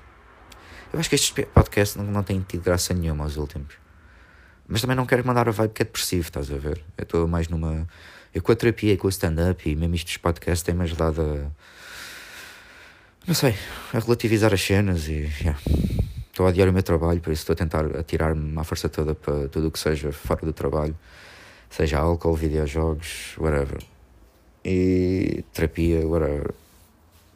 Eu 0.92 1.00
acho 1.00 1.08
que 1.08 1.14
estes 1.14 1.30
podcasts 1.54 1.96
não, 1.96 2.04
não 2.06 2.24
têm 2.24 2.42
tido 2.42 2.64
graça 2.64 2.96
nenhuma 2.96 3.26
aos 3.26 3.38
últimos. 3.38 3.76
Mas 4.68 4.82
também 4.82 4.96
não 4.96 5.06
quero 5.06 5.26
mandar 5.26 5.48
a 5.48 5.52
vibe 5.52 5.74
que 5.74 5.82
é 5.84 5.86
depressivo, 5.86 6.28
estás 6.28 6.52
a 6.52 6.58
ver? 6.58 6.82
Eu 6.98 7.04
estou 7.04 7.28
mais 7.28 7.48
numa. 7.48 7.88
Eu 8.34 8.42
com 8.42 8.52
a 8.52 8.56
terapia 8.56 8.94
e 8.94 8.98
com 8.98 9.08
o 9.08 9.10
stand-up 9.10 9.70
e 9.70 9.76
mesmo 9.76 9.96
dos 9.96 10.18
podcasts 10.18 10.64
tem-me 10.64 10.84
ajudado 10.84 11.22
a. 11.22 11.52
Não 13.28 13.34
sei, 13.34 13.56
a 13.94 14.00
relativizar 14.00 14.54
as 14.54 14.62
cenas 14.62 15.08
e. 15.08 15.32
Yeah. 15.42 15.60
Estou 16.36 16.46
a 16.46 16.50
adiar 16.50 16.68
o 16.68 16.74
meu 16.74 16.84
trabalho, 16.84 17.22
por 17.22 17.32
isso 17.32 17.44
estou 17.44 17.54
a 17.54 17.56
tentar 17.56 17.86
atirar-me 17.98 18.60
à 18.60 18.64
força 18.66 18.90
toda 18.90 19.16
para 19.16 19.48
tudo 19.48 19.70
o 19.70 19.72
que 19.72 19.80
seja 19.80 20.12
fora 20.12 20.46
do 20.46 20.52
trabalho, 20.52 20.94
seja 21.70 22.00
álcool, 22.00 22.36
videojogos, 22.36 23.36
whatever. 23.38 23.82
E 24.66 25.46
terapia, 25.54 26.06
whatever. 26.06 26.54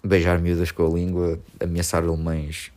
Beijar 0.04 0.39
miúdas 0.39 0.72
com 0.72 0.86
a 0.86 0.89
língua, 0.89 1.39
ameaçar 1.62 2.04
alemães. 2.04 2.74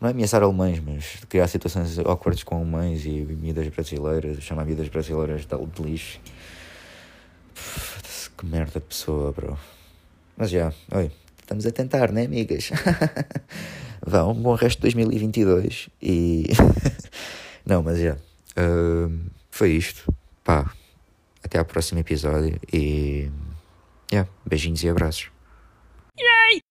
Não 0.00 0.08
é 0.08 0.12
ameaçar 0.12 0.42
alemães, 0.42 0.80
mas 0.80 1.18
criar 1.28 1.46
situações 1.46 1.98
awkwards 1.98 2.42
com 2.42 2.56
alemães 2.56 3.04
e 3.04 3.10
miúdas 3.10 3.68
brasileiras, 3.68 4.42
chamar 4.42 4.64
miúdas 4.64 4.88
brasileiras 4.88 5.46
de 5.46 5.82
lixo. 5.82 6.18
Que 8.38 8.46
merda 8.46 8.80
de 8.80 8.86
pessoa, 8.86 9.30
bro. 9.30 9.58
Mas 10.38 10.48
já, 10.48 10.72
oi, 10.92 11.10
estamos 11.38 11.66
a 11.66 11.70
tentar, 11.70 12.10
né, 12.10 12.24
amigas? 12.24 12.70
Vá, 14.00 14.24
um 14.24 14.34
bom 14.34 14.54
resto 14.54 14.78
de 14.78 14.82
2022 14.82 15.90
e. 16.00 16.46
Não, 17.66 17.82
mas 17.82 17.98
já. 17.98 18.14
Uh, 18.56 19.20
foi 19.50 19.72
isto. 19.72 20.10
Pá, 20.42 20.72
até 21.44 21.58
ao 21.58 21.64
próximo 21.66 22.00
episódio 22.00 22.58
e. 22.72 23.30
Yeah, 24.10 24.30
beijinhos 24.46 24.82
e 24.82 24.88
abraços. 24.88 25.30
Yay! 26.18 26.69